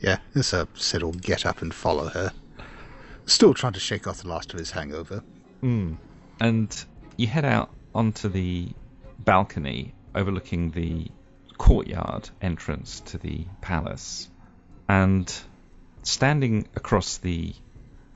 [0.00, 2.32] Yeah, this uh, Sid will get up and follow her.
[3.26, 5.22] Still trying to shake off the last of his hangover.
[5.60, 5.94] Hmm.
[6.40, 6.84] And
[7.16, 8.68] you head out onto the
[9.18, 11.08] balcony overlooking the
[11.58, 14.28] courtyard entrance to the palace.
[14.88, 15.32] And
[16.02, 17.54] standing across the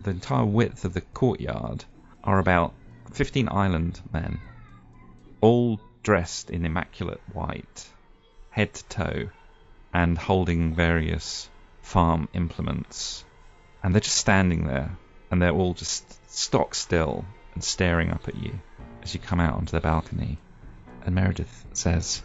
[0.01, 1.85] the entire width of the courtyard
[2.23, 2.75] are about
[3.13, 4.41] 15 island men,
[5.41, 7.89] all dressed in immaculate white,
[8.51, 9.31] head to toe,
[9.93, 11.49] and holding various
[11.81, 13.25] farm implements.
[13.85, 14.97] And they're just standing there,
[15.31, 18.59] and they're all just stock still and staring up at you
[19.03, 20.39] as you come out onto the balcony.
[21.05, 22.23] And Meredith says,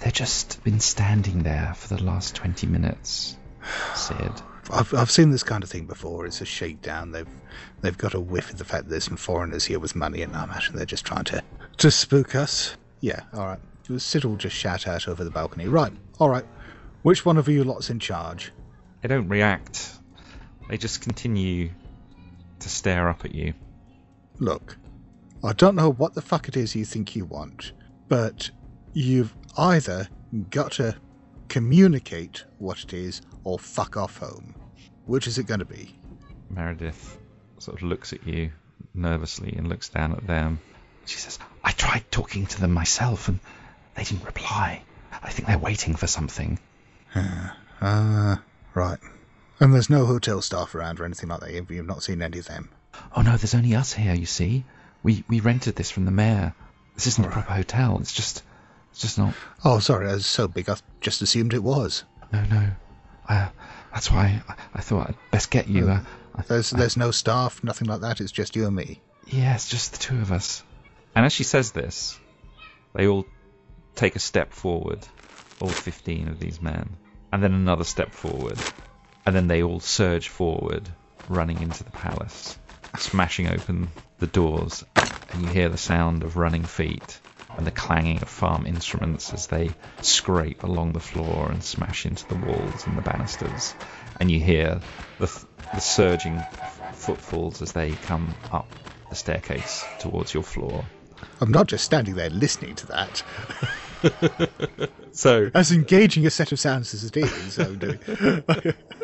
[0.00, 3.38] They've just been standing there for the last 20 minutes,
[3.94, 4.32] Sid.
[4.70, 6.26] I've, I've seen this kind of thing before.
[6.26, 7.12] It's a shakedown.
[7.12, 7.26] They've
[7.80, 10.36] they've got a whiff of the fact that there's some foreigners here with money, and
[10.36, 11.42] I imagine they're just trying to
[11.78, 12.76] to spook us.
[13.00, 13.60] Yeah, all right.
[13.96, 15.68] Sid will just shout out over the balcony.
[15.68, 16.44] Right, all right.
[17.00, 18.52] Which one of you lot's in charge?
[19.00, 19.97] They don't react.
[20.68, 21.70] They just continue
[22.60, 23.54] to stare up at you.
[24.38, 24.76] Look,
[25.42, 27.72] I don't know what the fuck it is you think you want,
[28.08, 28.50] but
[28.92, 30.08] you've either
[30.50, 30.96] got to
[31.48, 34.54] communicate what it is or fuck off home.
[35.06, 35.98] Which is it going to be?
[36.50, 37.18] Meredith
[37.58, 38.52] sort of looks at you
[38.94, 40.60] nervously and looks down at them.
[41.06, 43.40] She says, I tried talking to them myself and
[43.94, 44.82] they didn't reply.
[45.22, 46.58] I think they're waiting for something.
[47.80, 48.42] Ah,
[48.74, 48.98] right.
[49.60, 51.52] And there's no hotel staff around or anything like that.
[51.52, 52.70] You've you've not seen any of them.
[53.16, 54.64] Oh no, there's only us here, you see.
[55.02, 56.54] We we rented this from the mayor.
[56.94, 57.98] This isn't a proper hotel.
[58.00, 58.42] It's just
[58.90, 59.34] it's just not
[59.64, 60.68] Oh, sorry, it's so big.
[60.68, 62.04] I just assumed it was.
[62.32, 62.70] no no.
[63.28, 63.50] I,
[63.92, 65.88] that's why I, I thought I'd best get you.
[65.90, 66.00] Uh,
[66.34, 68.20] I, There's there's no staff, nothing like that.
[68.20, 69.00] It's just you and me.
[69.26, 70.62] Yeah, it's just the two of us.
[71.14, 72.18] And as she says this,
[72.94, 73.26] they all
[73.96, 75.06] take a step forward,
[75.60, 76.96] all 15 of these men,
[77.32, 78.56] and then another step forward,
[79.28, 80.88] and then they all surge forward,
[81.28, 82.56] running into the palace,
[82.96, 84.82] smashing open the doors,
[85.30, 87.20] and you hear the sound of running feet
[87.58, 92.26] and the clanging of farm instruments as they scrape along the floor and smash into
[92.26, 93.74] the walls and the banisters,
[94.18, 94.80] and you hear
[95.18, 95.26] the,
[95.74, 98.66] the surging f- footfalls as they come up
[99.10, 100.86] the staircase towards your floor.
[101.42, 103.22] I'm not just standing there listening to that.
[105.18, 107.98] So As engaging a set of sounds as it is, I'm doing.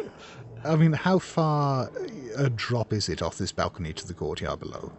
[0.65, 1.91] I mean, how far
[2.37, 4.93] a drop is it off this balcony to the courtyard below?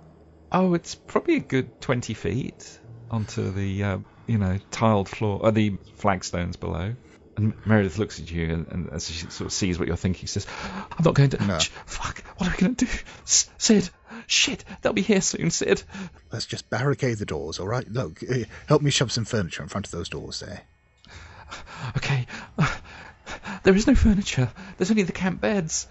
[0.51, 2.79] Oh, it's probably a good 20 feet
[3.11, 3.97] onto the, uh,
[4.27, 6.95] you know, tiled floor, or the flagstones below.
[7.37, 10.27] And Meredith looks at you, and, and as she sort of sees what you're thinking,
[10.27, 11.45] says, I'm not going to.
[11.45, 11.59] No.
[11.59, 12.91] Sh- fuck, what are we going to do?
[13.23, 13.89] S- Sid,
[14.27, 15.83] shit, they'll be here soon, Sid.
[16.31, 17.87] Let's just barricade the doors, all right?
[17.89, 20.61] Look, uh, help me shove some furniture in front of those doors there.
[21.97, 22.25] Okay,
[23.65, 25.87] there is no furniture, there's only the camp beds.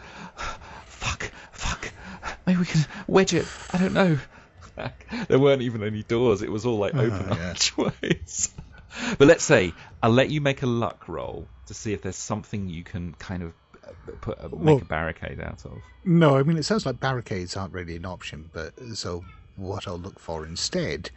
[0.87, 1.93] Fuck, fuck,
[2.47, 4.19] maybe we can wedge it, I don't know.
[5.29, 7.49] There weren't even any doors, it was all like open yeah.
[7.49, 8.55] archways.
[9.19, 12.69] But let's say I'll let you make a luck roll to see if there's something
[12.69, 13.53] you can kind of
[13.83, 15.79] uh, put a, make Well- a barricade out of.
[16.05, 19.25] No, I mean, it sounds like barricades aren't really an option, but so
[19.57, 21.11] what I'll look for instead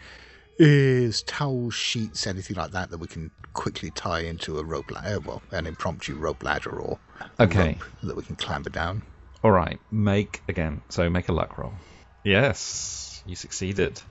[0.60, 5.20] is towel sheets, anything like that, that we can quickly tie into a rope ladder,
[5.20, 7.00] well, an impromptu rope ladder or
[7.40, 7.70] Okay.
[7.70, 9.04] rope that we can clamber down.
[9.44, 10.82] All right, make again.
[10.90, 11.74] So make a luck roll.
[12.24, 14.02] Yes, you succeeded.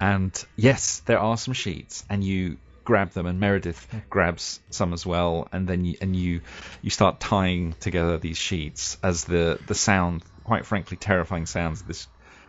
[0.00, 5.06] And yes, there are some sheets, and you grab them, and Meredith grabs some as
[5.06, 6.42] well, and then you, and you
[6.82, 11.86] you start tying together these sheets as the the sound, quite frankly, terrifying sounds of
[11.86, 12.06] this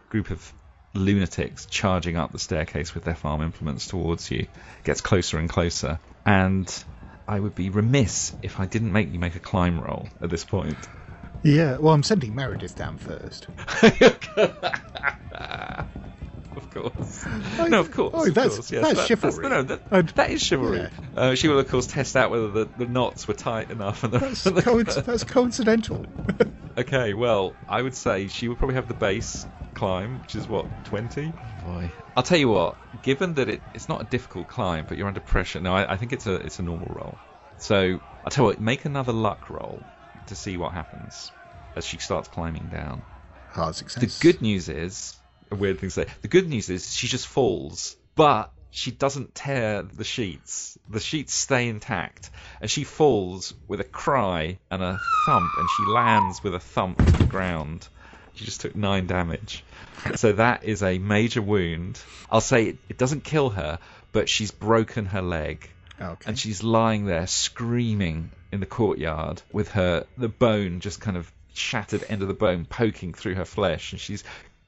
[0.09, 0.53] group of
[0.97, 4.47] lunatics charging up the staircase with their farm implements towards you
[4.83, 5.99] gets closer and closer.
[6.25, 6.71] And
[7.27, 10.43] I would be remiss if I didn't make you make a climb roll at this
[10.43, 10.77] point.
[11.43, 13.47] Yeah, well, I'm sending Meredith down first.
[16.63, 17.25] Of course.
[17.69, 18.11] No, of course.
[18.13, 18.81] oh, of that's- course, yes.
[18.83, 19.43] that's That- chivalry.
[19.43, 20.79] no, no, that, that is chivalry.
[20.79, 20.89] yeah.
[21.15, 24.03] Uh, she will, of course, test out whether the, the knots were tight enough.
[24.03, 26.05] And the, That's, the- coinc- that's coincidental.
[26.77, 30.65] okay, well, I would say she would probably have the base climb, which is what,
[30.85, 31.31] 20?
[31.63, 31.91] Boy.
[32.15, 35.19] I'll tell you what, given that it, it's not a difficult climb, but you're under
[35.19, 37.15] pressure, no, I, I think it's a it's a normal roll.
[37.59, 39.83] So I'll tell you what, make another luck roll
[40.25, 41.31] to see what happens
[41.75, 43.03] as she starts climbing down.
[43.51, 45.16] Hard The good news is a
[45.55, 46.05] weird thing to say.
[46.21, 50.77] The good news is she just falls, but she doesn't tear the sheets.
[50.89, 52.29] The sheets stay intact,
[52.61, 56.97] and she falls with a cry and a thump, and she lands with a thump
[56.97, 57.87] to the ground.
[58.35, 59.63] She just took nine damage.
[60.15, 61.99] So that is a major wound.
[62.29, 63.79] I'll say it, it doesn't kill her,
[64.11, 65.69] but she's broken her leg
[65.99, 66.15] Okay.
[66.27, 71.31] and she's lying there screaming in the courtyard with her the bone just kind of
[71.53, 74.23] shattered end of the bone poking through her flesh and she's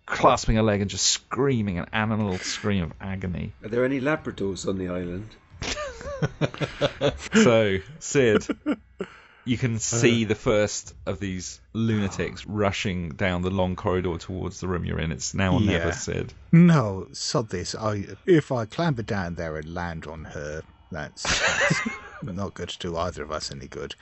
[0.10, 4.68] clasping her leg and just screaming an animal scream of agony Are there any Labradors
[4.68, 5.36] on the island?
[7.44, 8.46] so sid
[9.46, 14.68] you can see the first of these lunatics rushing down the long corridor towards the
[14.68, 15.92] room you're in it's now or never Yeah.
[15.92, 17.76] sid No, sod this.
[17.76, 21.82] I if I clamber down there and land on her, that's, that's
[22.24, 23.96] not going to do either of us any good.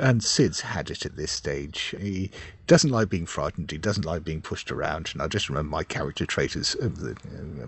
[0.00, 1.94] And Sid's had it at this stage.
[1.98, 2.30] He
[2.66, 3.70] doesn't like being frightened.
[3.70, 5.10] He doesn't like being pushed around.
[5.12, 6.88] And I just remember my character trait as uh,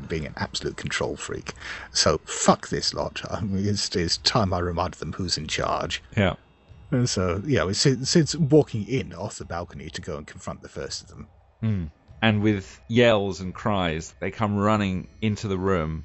[0.09, 1.53] being an absolute control freak.
[1.93, 3.23] So fuck this lot.
[3.31, 6.03] I mean, it's, it's time I reminded them who's in charge.
[6.17, 6.35] yeah
[6.91, 10.69] And so, yeah, Sid, Sid's walking in off the balcony to go and confront the
[10.69, 11.29] first of them.
[12.23, 16.05] And with yells and cries, they come running into the room.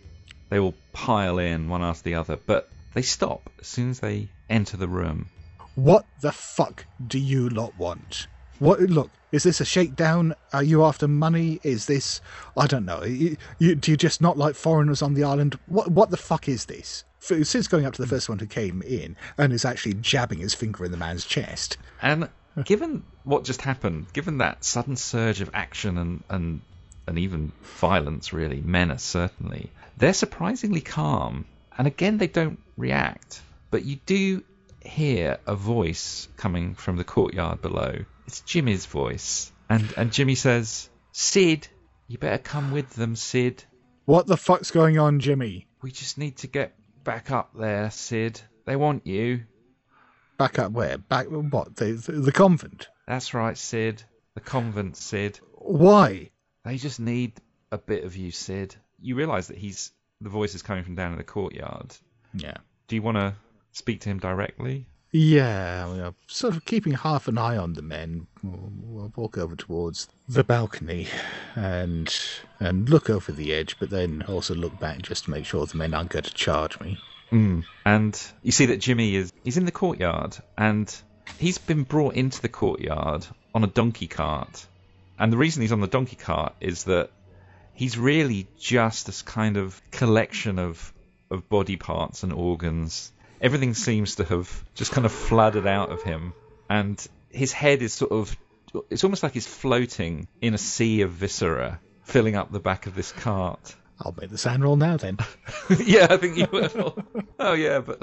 [0.49, 4.29] They will pile in one after the other, but they stop as soon as they
[4.49, 5.29] enter the room.
[5.75, 8.27] What the fuck do you lot want?
[8.59, 8.81] What?
[8.81, 10.35] Look, is this a shakedown?
[10.51, 11.59] Are you after money?
[11.63, 12.19] Is this?
[12.57, 13.03] I don't know.
[13.03, 15.57] You, you, do you just not like foreigners on the island?
[15.67, 15.91] What?
[15.91, 17.05] What the fuck is this?
[17.19, 20.53] Sid's going up to the first one who came in and is actually jabbing his
[20.53, 21.77] finger in the man's chest.
[22.01, 22.29] And
[22.63, 26.61] given what just happened, given that sudden surge of action and, and
[27.07, 31.45] and even violence, really, menace certainly, they're surprisingly calm.
[31.77, 33.41] And again, they don't react.
[33.69, 34.43] But you do
[34.83, 38.05] hear a voice coming from the courtyard below.
[38.25, 39.51] It's Jimmy's voice.
[39.69, 41.67] And and Jimmy says, Sid,
[42.07, 43.63] you better come with them, Sid.
[44.05, 45.67] What the fuck's going on, Jimmy?
[45.81, 48.41] We just need to get back up there, Sid.
[48.65, 49.41] They want you.
[50.37, 50.97] Back up where?
[50.97, 51.75] Back what?
[51.75, 52.87] The the, the convent?
[53.07, 54.01] That's right, Sid.
[54.35, 55.39] The convent, Sid.
[55.53, 56.31] Why?
[56.63, 57.33] They just need
[57.71, 58.75] a bit of you, Sid.
[59.01, 61.95] You realise that he's the voice is coming from down in the courtyard.
[62.33, 62.57] Yeah.
[62.89, 63.35] Do you want to
[63.71, 64.87] speak to him directly?
[65.11, 68.25] Yeah, we are sort of keeping half an eye on the men.
[68.43, 71.07] We'll walk over towards the balcony
[71.55, 72.11] and
[72.59, 75.77] and look over the edge, but then also look back just to make sure the
[75.77, 76.97] men aren't going to charge me.
[77.31, 77.63] Mm.
[77.85, 80.95] And you see that Jimmy is he's in the courtyard and
[81.37, 84.65] he's been brought into the courtyard on a donkey cart.
[85.19, 87.11] And the reason he's on the donkey cart is that
[87.73, 90.91] he's really just this kind of collection of
[91.31, 93.11] of body parts and organs.
[93.41, 96.33] Everything seems to have just kind of flooded out of him
[96.69, 98.37] and his head is sort of
[98.89, 102.95] it's almost like he's floating in a sea of viscera filling up the back of
[102.95, 103.75] this cart.
[103.99, 105.17] I'll make the SAN roll now then.
[105.79, 107.03] yeah, I think you will.
[107.39, 107.99] oh yeah, but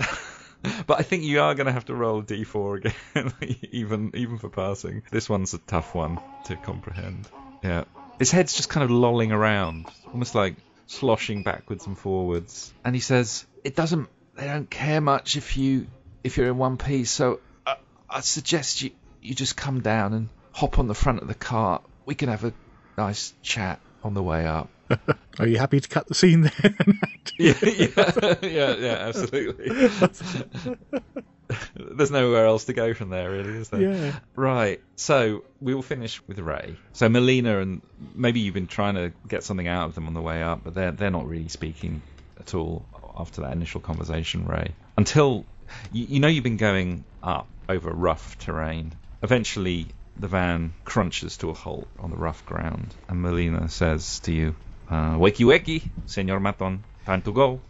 [0.87, 3.33] but I think you are going to have to roll d4 again,
[3.71, 5.03] even even for passing.
[5.11, 7.29] This one's a tough one to comprehend.
[7.63, 7.85] Yeah,
[8.19, 10.57] his head's just kind of lolling around, almost like
[10.87, 12.73] sloshing backwards and forwards.
[12.85, 14.09] And he says, "It doesn't.
[14.35, 15.87] They don't care much if you
[16.25, 17.11] if you're in one piece.
[17.11, 17.77] So I,
[18.09, 18.91] I suggest you
[19.23, 21.83] you just come down and hop on the front of the cart.
[22.05, 22.53] We can have a
[22.97, 24.69] nice chat on the way up."
[25.39, 26.53] Are you happy to cut the scene there?
[27.39, 29.71] yeah, yeah, yeah, yeah, absolutely.
[31.75, 33.81] There's nowhere else to go from there, really, is there?
[33.81, 34.19] Yeah.
[34.35, 34.81] Right.
[34.97, 36.77] So we will finish with Ray.
[36.93, 37.83] So Molina and
[38.15, 40.75] maybe you've been trying to get something out of them on the way up, but
[40.75, 42.03] they're they're not really speaking
[42.41, 42.85] at all
[43.17, 44.73] after that initial conversation, Ray.
[44.97, 45.45] Until
[45.93, 48.93] you, you know you've been going up over rough terrain.
[49.23, 49.87] Eventually,
[50.19, 54.57] the van crunches to a halt on the rough ground, and Molina says to you,
[54.91, 57.61] uh, "Wakey, wakey, Senor Maton, time to go."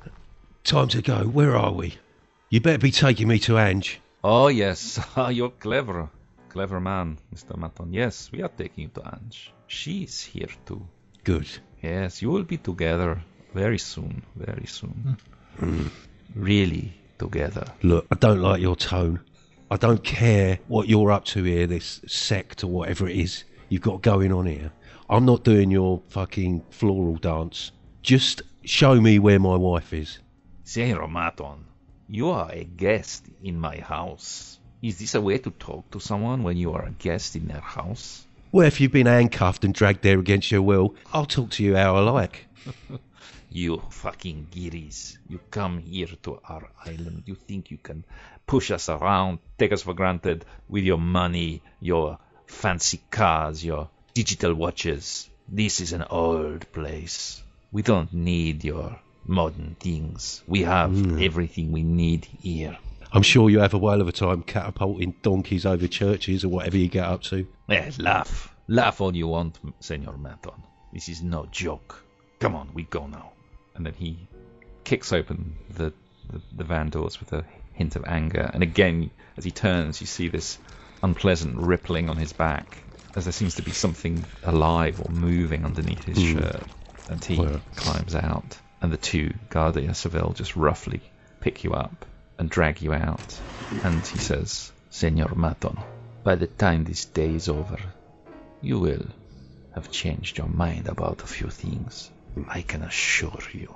[0.64, 1.24] Time to go.
[1.24, 1.94] Where are we?
[2.48, 4.00] You better be taking me to Ange.
[4.22, 6.08] Oh yes, ah, you're clever,
[6.48, 7.58] clever man, Mr.
[7.58, 7.92] Maton.
[7.92, 9.52] Yes, we are taking you to Ange.
[9.66, 10.86] She's here too.
[11.24, 11.48] Good.
[11.82, 13.20] Yes, you will be together
[13.52, 15.18] very soon, very soon.
[15.58, 15.64] Hmm.
[15.64, 15.88] Hmm.
[16.36, 17.66] Really together.
[17.82, 19.20] Look, I don't like your tone.
[19.68, 23.82] I don't care what you're up to here, this sect or whatever it is you've
[23.82, 24.70] got going on here.
[25.10, 27.72] I'm not doing your fucking floral dance.
[28.02, 30.20] Just show me where my wife is.
[30.62, 31.65] Senor Maton,
[32.08, 34.58] you are a guest in my house.
[34.82, 37.60] Is this a way to talk to someone when you are a guest in their
[37.60, 38.26] house?
[38.52, 41.76] Well, if you've been handcuffed and dragged there against your will, I'll talk to you
[41.76, 42.46] how I like.
[43.48, 45.16] You fucking guiris.
[45.28, 47.22] You come here to our island.
[47.24, 48.04] You think you can
[48.46, 54.52] push us around, take us for granted with your money, your fancy cars, your digital
[54.52, 55.30] watches.
[55.48, 57.42] This is an old place.
[57.72, 60.42] We don't need your modern things.
[60.46, 62.78] We have everything we need here.
[63.12, 66.76] I'm sure you have a whale of a time catapulting donkeys over churches or whatever
[66.76, 67.46] you get up to.
[67.68, 68.54] Eh, laugh.
[68.68, 70.60] Laugh all you want, Senor Maton.
[70.92, 72.04] This is no joke.
[72.40, 73.32] Come on, we go now.
[73.74, 74.28] And then he
[74.84, 75.92] kicks open the,
[76.30, 78.50] the, the van doors with a hint of anger.
[78.52, 80.58] And again, as he turns, you see this
[81.02, 82.78] unpleasant rippling on his back,
[83.14, 86.62] as there seems to be something alive or moving underneath his shirt.
[87.08, 87.36] And he
[87.76, 88.58] climbs out.
[88.80, 91.00] And the two Guardia Civil just roughly
[91.40, 92.04] pick you up
[92.38, 93.40] and drag you out.
[93.82, 95.82] And he says, Senor Maton,
[96.22, 97.78] by the time this day is over,
[98.60, 99.06] you will
[99.74, 102.10] have changed your mind about a few things.
[102.48, 103.74] I can assure you.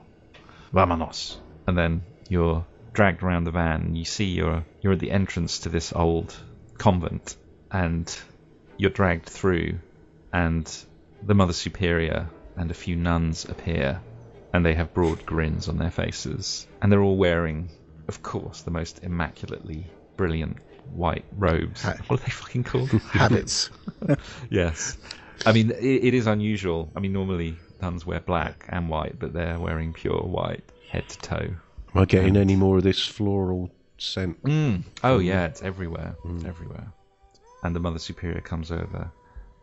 [0.72, 1.36] Vamonos.
[1.66, 3.94] And then you're dragged around the van.
[3.94, 6.34] You see you're you're at the entrance to this old
[6.78, 7.36] convent,
[7.70, 8.18] and
[8.76, 9.78] you're dragged through,
[10.32, 10.66] and
[11.22, 14.00] the Mother Superior and a few nuns appear,
[14.52, 17.68] and they have broad grins on their faces, and they're all wearing,
[18.08, 19.86] of course, the most immaculately
[20.16, 20.56] brilliant
[20.92, 21.82] white robes.
[21.82, 22.90] Ha- What are they fucking called?
[23.12, 23.70] Habits.
[24.50, 24.96] yes.
[25.46, 26.90] I mean, it, it is unusual.
[26.96, 31.18] I mean, normally nuns wear black and white, but they're wearing pure white, head to
[31.18, 31.54] toe.
[31.94, 34.42] Am I getting any more of this floral scent?
[34.44, 34.82] Mm.
[35.02, 36.14] Oh yeah, it's everywhere.
[36.24, 36.92] It's everywhere.
[37.62, 39.10] And the Mother Superior comes over,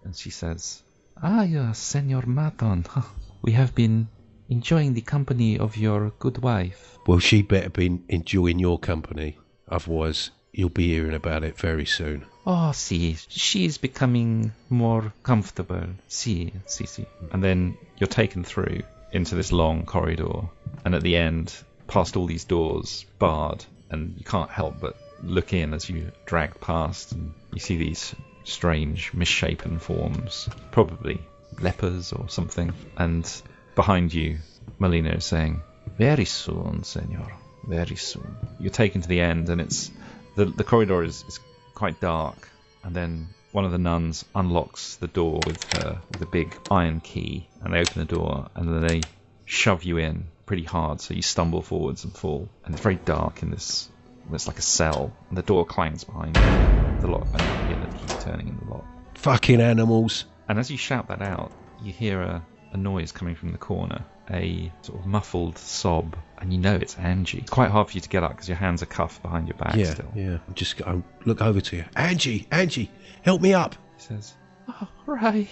[0.04, 0.82] and she says,
[1.22, 2.86] "Ah, yeah, Senor Maton,
[3.42, 4.08] we have been
[4.50, 9.38] enjoying the company of your good wife." Well, she better be enjoying your company.
[9.70, 12.26] Otherwise, you'll be hearing about it very soon.
[12.46, 15.88] Oh, see, she is becoming more comfortable.
[16.08, 17.06] See, see, see.
[17.32, 18.82] And then you're taken through
[19.12, 20.50] into this long corridor,
[20.86, 21.54] and at the end,
[21.88, 26.60] past all these doors, barred, and you can't help but look in as you drag
[26.62, 31.20] past, and you see these strange, misshapen forms, probably
[31.62, 32.72] lepers or something.
[32.98, 33.30] And
[33.78, 34.40] behind you,
[34.80, 35.62] Molina is saying,
[35.98, 37.32] "Very soon, Senor.
[37.66, 39.92] Very soon." You're taken to the end, and it's
[40.36, 41.40] the the corridor is, is
[41.76, 42.50] quite dark,
[42.84, 47.00] and then one of the nuns unlocks the door with her with a big iron
[47.00, 49.02] key, and they open the door, and then they
[49.46, 53.44] shove you in pretty hard, so you stumble forwards and fall, and it's very dark
[53.44, 53.90] in this.
[54.34, 57.02] It's like a cell, and the door clangs behind you.
[57.02, 58.86] The lock, and you hear the key turning in the lock.
[59.16, 60.26] Fucking animals.
[60.50, 61.52] And as you shout that out,
[61.82, 66.52] you hear a, a noise coming from the corner, a sort of muffled sob, and
[66.52, 67.40] you know it's Angie.
[67.40, 69.58] It's quite hard for you to get up because your hands are cuffed behind your
[69.58, 70.12] back Yeah, still.
[70.16, 70.38] yeah.
[70.54, 71.86] Just go look over to you.
[71.96, 72.92] Angie, Angie,
[73.22, 73.76] help me up.
[73.98, 74.34] He says,
[74.68, 75.48] Oh, Ray,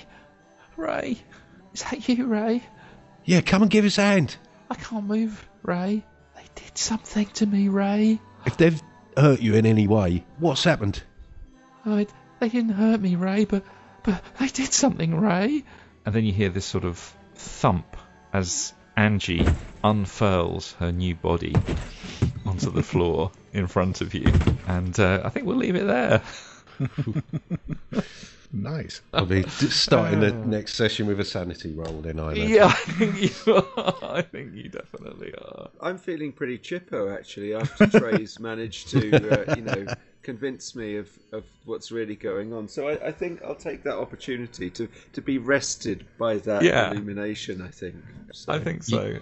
[0.78, 1.18] Ray,
[1.74, 2.62] is that you, Ray?
[3.24, 4.36] Yeah, come and give us a hand.
[4.70, 6.04] I can't move, Ray.
[6.36, 8.20] They did something to me, Ray.
[8.46, 8.82] If they've
[9.18, 11.02] hurt you in any way, what's happened?
[11.86, 13.64] Oh, it, they didn't hurt me, Ray, but
[14.04, 15.64] but they did something, Ray.
[16.06, 16.98] And then you hear this sort of
[17.36, 17.98] thump
[18.34, 19.48] as Angie
[19.84, 21.56] unfurls her new body
[22.46, 24.32] onto the floor in front of you.
[24.68, 26.22] And uh, I think we'll leave it there.
[28.56, 29.02] Nice.
[29.14, 32.50] I'll be starting the next session with a sanity roll then, I imagine.
[32.50, 33.96] Yeah, I think you are.
[34.02, 35.70] I think you definitely are.
[35.82, 39.86] I'm feeling pretty chipper actually after Trey's managed to, uh, you know,
[40.26, 42.68] convince me of, of what's really going on.
[42.68, 46.92] So I, I think I'll take that opportunity to, to be rested by that Yeah.
[46.92, 47.62] illumination.
[47.62, 47.96] I think.
[48.34, 49.18] So, I think so.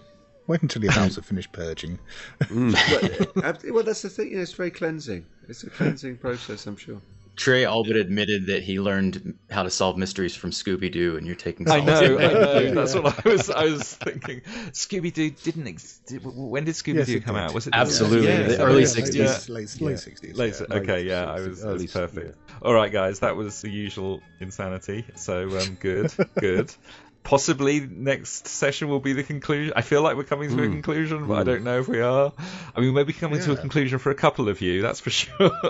[0.47, 1.99] Wait until your house have finished purging.
[2.49, 4.30] But, uh, well, that's the thing.
[4.32, 5.26] You know, it's very cleansing.
[5.47, 6.66] It's a cleansing process.
[6.68, 7.01] I'm sure.
[7.36, 11.26] Trey all but admitted that he learned how to solve mysteries from Scooby Doo, and
[11.26, 11.70] you're taking.
[11.70, 12.34] I know, I in that.
[12.34, 12.74] know.
[12.76, 13.50] That's what I was.
[13.50, 14.42] I was thinking.
[14.72, 15.68] Scooby Doo didn't.
[15.68, 17.42] Ex- did, when did Scooby Doo it come did.
[17.46, 17.54] out?
[17.56, 19.16] Was it Absolutely, Yeah, the yeah, early '60s.
[19.16, 19.54] yeah.
[19.54, 19.88] Late, late, Yeah.
[20.36, 20.68] late 60s.
[20.70, 20.76] Yeah.
[20.78, 21.62] okay, yeah, I was.
[21.62, 22.38] That Early was perfect.
[22.48, 22.56] yeah.
[22.62, 25.04] All right, guys, that was the usual insanity.
[25.16, 26.72] So um, good, good.
[27.24, 29.74] Possibly next session will be the conclusion.
[29.76, 32.34] I feel like we're coming to a conclusion, but I don't know if we are.
[32.76, 34.99] I mean, we may be coming to a conclusion for a couple of you, that's
[34.99, 35.51] for sure.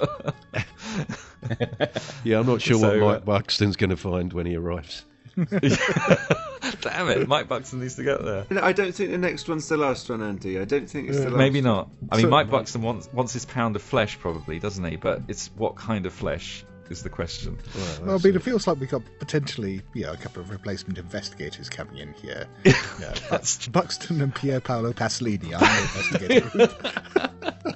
[2.23, 5.03] Yeah, I'm not sure So, what uh, Mike Buxton's going to find when he arrives.
[5.35, 8.45] Damn it, Mike Buxton needs to get there.
[8.61, 10.59] I don't think the next one's the last one, Andy.
[10.59, 11.35] I don't think it's the last.
[11.37, 11.89] Maybe not.
[12.11, 14.95] I mean, So- Mike Buxton wants wants his pound of flesh, probably, doesn't he?
[14.95, 17.57] But it's what kind of flesh is the question.
[18.03, 20.97] Well, I mean, it feels like we've got potentially, you know, a couple of replacement
[20.97, 22.45] investigators coming in here.
[22.99, 27.29] Yeah, That's Buxton and Pier Paolo Pasolini are the investigator.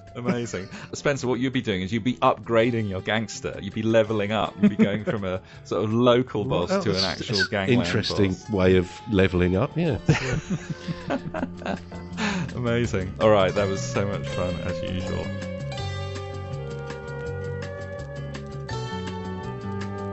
[0.15, 0.69] Amazing.
[0.93, 3.57] Spencer, what you'd be doing is you'd be upgrading your gangster.
[3.61, 4.53] You'd be leveling up.
[4.61, 7.81] You'd be going from a sort of local boss Well, to an actual that's gangland
[7.83, 8.49] Interesting boss.
[8.49, 9.97] way of leveling up, yeah.
[12.55, 13.13] Amazing.
[13.19, 15.25] All right, that was so much fun as usual.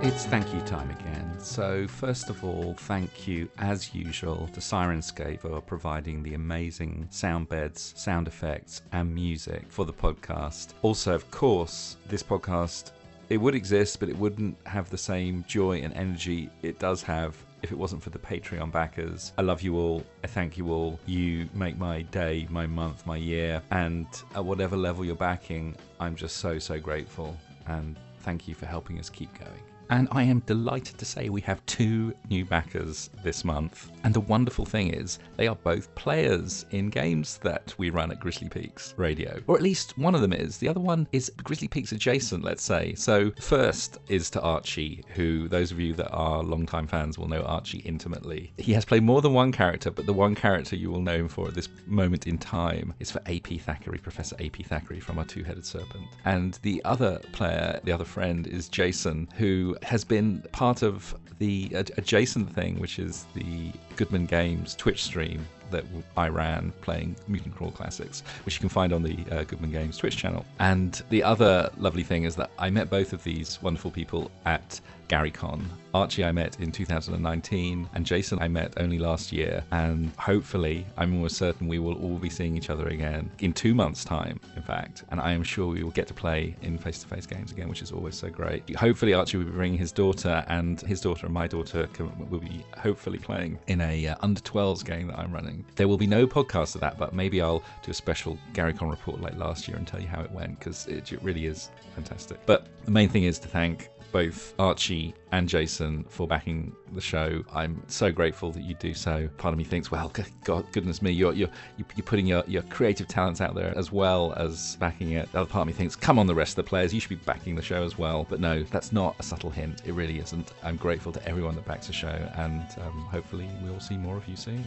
[0.07, 1.35] It's thank you time again.
[1.39, 7.49] So, first of all, thank you, as usual, to Syrinscape for providing the amazing sound
[7.49, 10.75] beds, sound effects, and music for the podcast.
[10.83, 12.91] Also, of course, this podcast
[13.31, 17.35] it would exist, but it wouldn't have the same joy and energy it does have
[17.63, 19.33] if it wasn't for the Patreon backers.
[19.39, 20.05] I love you all.
[20.23, 21.01] I thank you all.
[21.07, 26.15] You make my day, my month, my year, and at whatever level you're backing, I'm
[26.15, 27.39] just so, so grateful.
[27.69, 29.74] And thank you for helping us keep going.
[29.91, 33.91] And I am delighted to say we have two new backers this month.
[34.05, 38.21] And the wonderful thing is, they are both players in games that we run at
[38.21, 39.41] Grizzly Peaks Radio.
[39.47, 40.59] Or at least one of them is.
[40.59, 42.95] The other one is Grizzly Peaks adjacent, let's say.
[42.95, 47.43] So, first is to Archie, who those of you that are longtime fans will know
[47.43, 48.53] Archie intimately.
[48.59, 51.29] He has played more than one character, but the one character you will know him
[51.29, 55.25] for at this moment in time is for AP Thackeray, Professor AP Thackeray from Our
[55.25, 56.05] Two Headed Serpent.
[56.25, 61.71] And the other player, the other friend, is Jason, who has been part of the
[61.75, 65.85] ad- adjacent thing, which is the Goodman Games Twitch stream that
[66.17, 69.97] I ran playing Mutant Crawl Classics, which you can find on the uh, Goodman Games
[69.97, 70.45] Twitch channel.
[70.59, 74.81] And the other lovely thing is that I met both of these wonderful people at
[75.15, 75.63] GaryCon.
[75.95, 79.63] Archie I met in 2019, and Jason I met only last year.
[79.71, 83.77] And hopefully, I'm almost certain we will all be seeing each other again in two
[83.77, 85.05] months' time, in fact.
[85.13, 87.69] And I am sure we will get to play in face to face games again,
[87.69, 88.69] which is always so great.
[88.75, 92.41] Hopefully, Archie will be bringing his daughter, and his daughter and my daughter can, will
[92.41, 95.65] be hopefully playing in a uh, under 12s game that I'm running.
[95.77, 99.21] There will be no podcast of that, but maybe I'll do a special GaryCon report
[99.21, 102.45] like last year and tell you how it went because it really is fantastic.
[102.47, 107.43] But the main thing is to thank both Archie and Jason for backing the show.
[107.53, 109.29] I'm so grateful that you do so.
[109.39, 110.13] Part of me thinks, well,
[110.45, 114.33] God, goodness me, you're you're you're putting your, your creative talents out there as well
[114.35, 115.33] as backing it.
[115.33, 117.11] The other part of me thinks, come on, the rest of the players, you should
[117.11, 118.25] be backing the show as well.
[118.31, 119.83] But no, that's not a subtle hint.
[119.85, 120.53] It really isn't.
[120.63, 124.29] I'm grateful to everyone that backs the show, and um, hopefully we'll see more of
[124.29, 124.65] you soon.